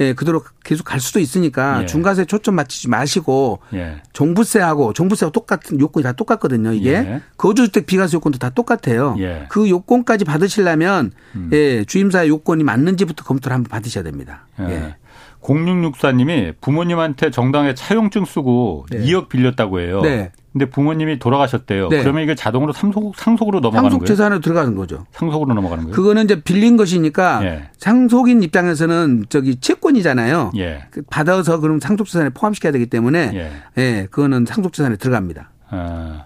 [0.00, 1.86] 예, 그대로 계속 갈 수도 있으니까 예.
[1.86, 4.00] 중과세 초점 맞추지 마시고 예.
[4.14, 6.72] 종부세하고 종부세하고 똑같은 요건이 다 똑같거든요.
[6.72, 7.20] 이게 예.
[7.36, 9.14] 거주주택 비과세 요건도 다 똑같아요.
[9.18, 9.46] 예.
[9.50, 11.50] 그 요건까지 받으시려면 음.
[11.52, 14.46] 예, 주임사 요건이 맞는지부터 검토를 한번 받으셔야 됩니다.
[14.60, 14.96] 예.
[15.42, 15.46] 예.
[15.46, 18.98] 0664님이 부모님한테 정당에 차용증 쓰고 네.
[18.98, 20.00] 2억 빌렸다고 해요.
[20.02, 20.32] 네.
[20.52, 21.88] 근데 부모님이 돌아가셨대요.
[21.88, 22.02] 네.
[22.02, 24.06] 그러면 이게 자동으로 상속, 상속으로 넘어가는 상속 거예요?
[24.06, 25.06] 상속 재산으로 들어가는 거죠.
[25.12, 25.94] 상속으로 넘어가는 거예요?
[25.94, 27.62] 그거는 이제 빌린 것이니까 예.
[27.78, 30.52] 상속인 입장에서는 저기 채권이잖아요.
[30.56, 30.86] 예.
[30.90, 35.50] 그 받아서 그럼 상속 재산에 포함시켜야 되기 때문에 예, 예 그거는 상속 재산에 들어갑니다.
[35.70, 36.24] 아.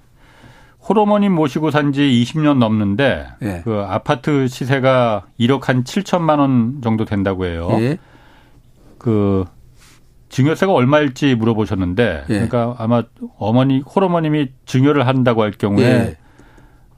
[0.88, 3.60] 호러머님 모시고 산 지 20년 넘는데 예.
[3.64, 7.68] 그 아파트 시세가 1억 한 7천만 원 정도 된다고 해요.
[9.04, 9.10] 예.
[9.10, 9.44] 그
[10.30, 12.32] 증여세가 얼마일지 물어보셨는데 예.
[12.32, 13.02] 그러니까 아마
[13.38, 16.16] 어머니 홀어머님이 증여를 한다고 할 경우에 예.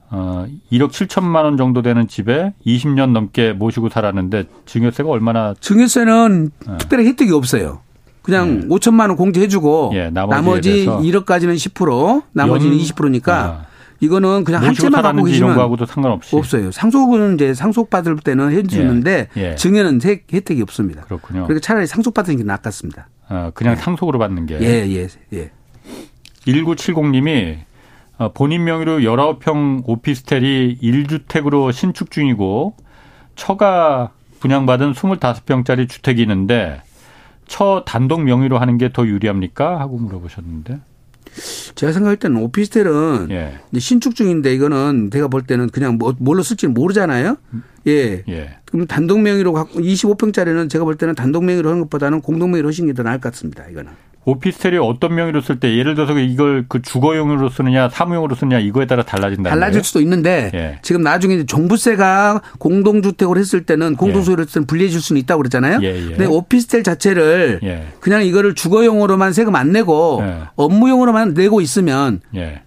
[0.09, 6.77] 어 1억 7천만 원 정도 되는 집에 20년 넘게 모시고 살았는데 증여세가 얼마나 증여세는 예.
[6.77, 7.81] 특별히 혜택이 없어요.
[8.21, 8.67] 그냥 예.
[8.67, 13.66] 5천만 원 공제해 주고 예, 나머지 1억까지는 10% 나머지는 20%니까 아.
[13.99, 16.71] 이거는 그냥 한 채만 갖고 계시면 하고도 상관없이 없어요.
[16.71, 19.41] 상속은 이제 상속 받을 때는 해주는데 예.
[19.51, 19.55] 예.
[19.55, 21.01] 증여는 혜택이 없습니다.
[21.01, 21.43] 그렇군요.
[21.45, 23.07] 그러니까 차라리 상속 받는 게 낫겠습니다.
[23.29, 23.75] 아, 그냥 예.
[23.77, 24.59] 상속으로 받는 게.
[24.61, 25.51] 예, 예, 예.
[26.45, 27.57] 1970님이
[28.17, 32.75] 어, 본인 명의로 19평 오피스텔이 1주택으로 신축 중이고
[33.35, 36.81] 처가 분양받은 25평짜리 주택이 있는데
[37.47, 39.79] 처 단독 명의로 하는 게 더 유리합니까?
[39.79, 40.79] 하고 물어보셨는데.
[41.75, 43.59] 제가 생각할 때는 오피스텔은 예.
[43.79, 47.37] 신축 중인데 이거는 제가 볼 때는 그냥 뭐, 뭘로 쓸지 모르잖아요.
[47.87, 48.23] 예.
[48.27, 48.57] 예.
[48.65, 52.87] 그럼 단독 명의로 갖고 25평짜리는 제가 볼 때는 단독 명의로 하는 것보다는 공동 명의로 하시는
[52.87, 53.65] 게 더 나을 것 같습니다.
[53.69, 53.91] 이거는.
[54.27, 59.01] 오피스텔이 어떤 명의로 쓸 때 예를 들어서 이걸 그 주거용으로 쓰느냐 사무용으로 쓰느냐 이거에 따라
[59.03, 59.49] 달라진다.
[59.49, 59.83] 달라질 거예요?
[59.83, 60.79] 수도 있는데 예.
[60.81, 65.79] 지금 나중에 종부세가 공동주택으로 했을 때는 공동소유로 했을 때는 불리해질 수는 있다고 그랬잖아요.
[65.81, 66.07] 예, 예.
[66.09, 67.87] 근데 오피스텔 자체를 예.
[68.01, 70.39] 그냥 이거를 주거용으로만 세금 안 내고 예.
[70.57, 72.63] 업무용으로만 내고 있으면 예.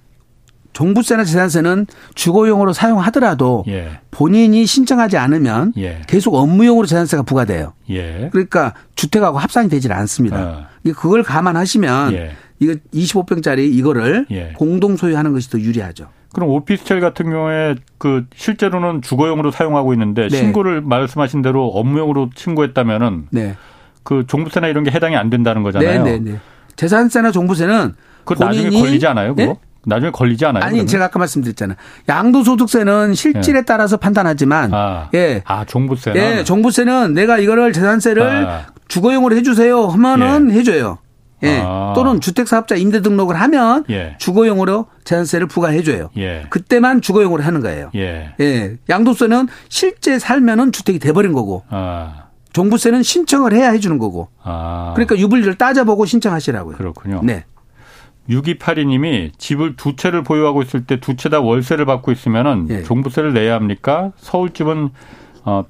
[0.81, 4.01] 종부세나 재산세는 주거용으로 사용하더라도 예.
[4.11, 6.01] 본인이 신청하지 않으면 예.
[6.07, 7.75] 계속 업무용으로 재산세가 부과돼요.
[7.91, 8.31] 예.
[8.33, 10.41] 그러니까 주택하고 합산이 되질 않습니다.
[10.41, 10.67] 어.
[10.95, 12.31] 그걸 감안하시면 예.
[12.61, 14.55] 이거 25평짜리 이거를 예.
[14.57, 16.09] 공동 소유하는 것이 더 유리하죠.
[16.33, 20.37] 그럼 오피스텔 같은 경우에 그 실제로는 주거용으로 사용하고 있는데 네.
[20.39, 23.55] 신고를 말씀하신 대로 업무용으로 신고했다면은 네.
[24.03, 26.05] 그 종부세나 이런 게 해당이 안 된다는 거잖아요.
[26.05, 26.39] 네, 네, 네.
[26.77, 29.59] 재산세나 종부세는 그 나중에 걸리지 않아요, 그거?
[29.85, 29.95] 네?
[29.95, 30.63] 나중에 걸리지 않아요?
[30.63, 30.87] 아니, 그러면?
[30.87, 31.77] 제가 아까 말씀드렸잖아요.
[32.09, 33.63] 양도소득세는 실질에 예.
[33.63, 35.43] 따라서 판단하지만, 아, 예.
[35.47, 36.21] 아, 종부세는?
[36.21, 38.67] 예, 종부세는 내가 이거를 재산세를 아.
[38.89, 40.59] 주거용으로 해주세요 하면은 예.
[40.59, 40.99] 해줘요.
[41.43, 41.63] 예.
[41.65, 41.93] 아.
[41.95, 44.17] 또는 주택사업자 임대 등록을 하면 예.
[44.19, 46.11] 주거용으로 재산세를 부과해줘요.
[46.19, 46.45] 예.
[46.51, 47.91] 그때만 주거용으로 하는 거예요.
[47.95, 48.35] 예.
[48.41, 48.77] 예.
[48.89, 51.65] 양도세는 실제 살면은 주택이 돼버린 거고.
[51.71, 52.25] 아.
[52.53, 54.29] 종부세는 신청을 해야 해주는 거고.
[54.43, 54.93] 아.
[54.95, 56.77] 그러니까 유불리를 따져보고 신청하시라고요.
[56.77, 57.21] 그렇군요.
[57.23, 57.45] 네.
[58.31, 62.83] 6282님이 집을 두 채를 보유하고 있을 때 두 채 다 월세를 받고 있으면은 예.
[62.83, 64.13] 종부세를 내야 합니까?
[64.19, 64.91] 서울집은
[65.45, 65.65] 어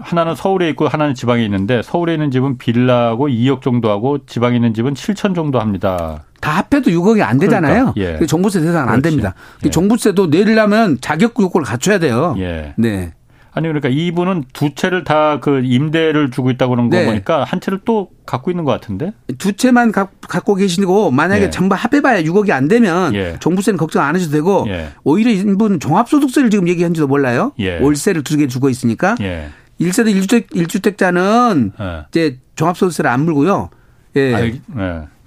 [0.00, 4.74] 하나는 서울에 있고 하나는 지방에 있는데 서울에 있는 집은 빌라고 2억 정도 하고 지방에 있는
[4.74, 6.24] 집은 7천 정도 합니다.
[6.40, 7.92] 다 합해도 6억이 안 되잖아요.
[7.94, 8.26] 그러니까, 예.
[8.26, 9.34] 종부세 대상 안 됩니다.
[9.64, 9.70] 예.
[9.70, 12.34] 종부세도 내려면 자격 요건을 갖춰야 돼요.
[12.38, 12.74] 예.
[12.76, 13.12] 네.
[13.56, 17.06] 아니 그러니까 이분은 두 채를 다 그 임대를 주고 있다고 그런 거 네.
[17.06, 19.12] 보니까 한 채를 또 갖고 있는 것 같은데?
[19.38, 21.50] 두 채만 가, 갖고 계시고 만약에 예.
[21.50, 23.36] 전부 합해봐야 6억이 안 되면 예.
[23.40, 24.88] 종부세는 걱정 안 하셔도 되고 예.
[25.04, 27.52] 오히려 이분 종합소득세를 지금 얘기한지도 몰라요.
[27.60, 27.78] 예.
[27.78, 29.48] 월세를 두 개 주고 있으니까 예.
[29.80, 32.06] 1세대 1주택 1주택자는 예.
[32.10, 33.70] 이제 종합소득세를 안 물고요.
[34.16, 34.34] 예.
[34.34, 34.40] 아,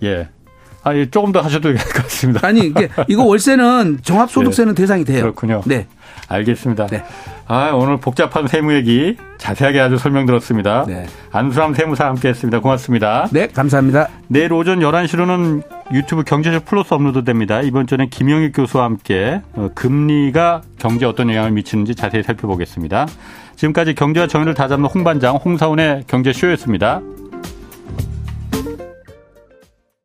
[0.04, 0.30] 예.
[0.84, 1.10] 아, 예.
[1.10, 2.48] 조금 더 하셔도 될 것 같습니다.
[2.48, 5.22] 아니 이게 이거 월세는 종합소득세는 대상이 돼요.
[5.22, 5.62] 그렇군요.
[5.66, 5.88] 네.
[6.28, 6.88] 알겠습니다.
[6.88, 7.04] 네.
[7.48, 10.84] 아, 오늘 복잡한 세무 얘기 자세하게 아주 설명 들었습니다.
[10.86, 11.06] 네.
[11.32, 12.60] 안수남 세무사 함께 했습니다.
[12.60, 13.28] 고맙습니다.
[13.32, 14.10] 네, 감사합니다.
[14.28, 15.64] 내일 오전 11시로는
[15.94, 17.62] 유튜브 경제쇼 플러스 업로드 됩니다.
[17.62, 23.08] 이번 주에 김영익 교수와 함께 어, 금리가 경제에 어떤 영향을 미치는지 자세히 살펴보겠습니다.
[23.56, 27.02] 지금까지 경제와 정의를 다잡는 홍반장 홍사훈의 경제쇼였습니다.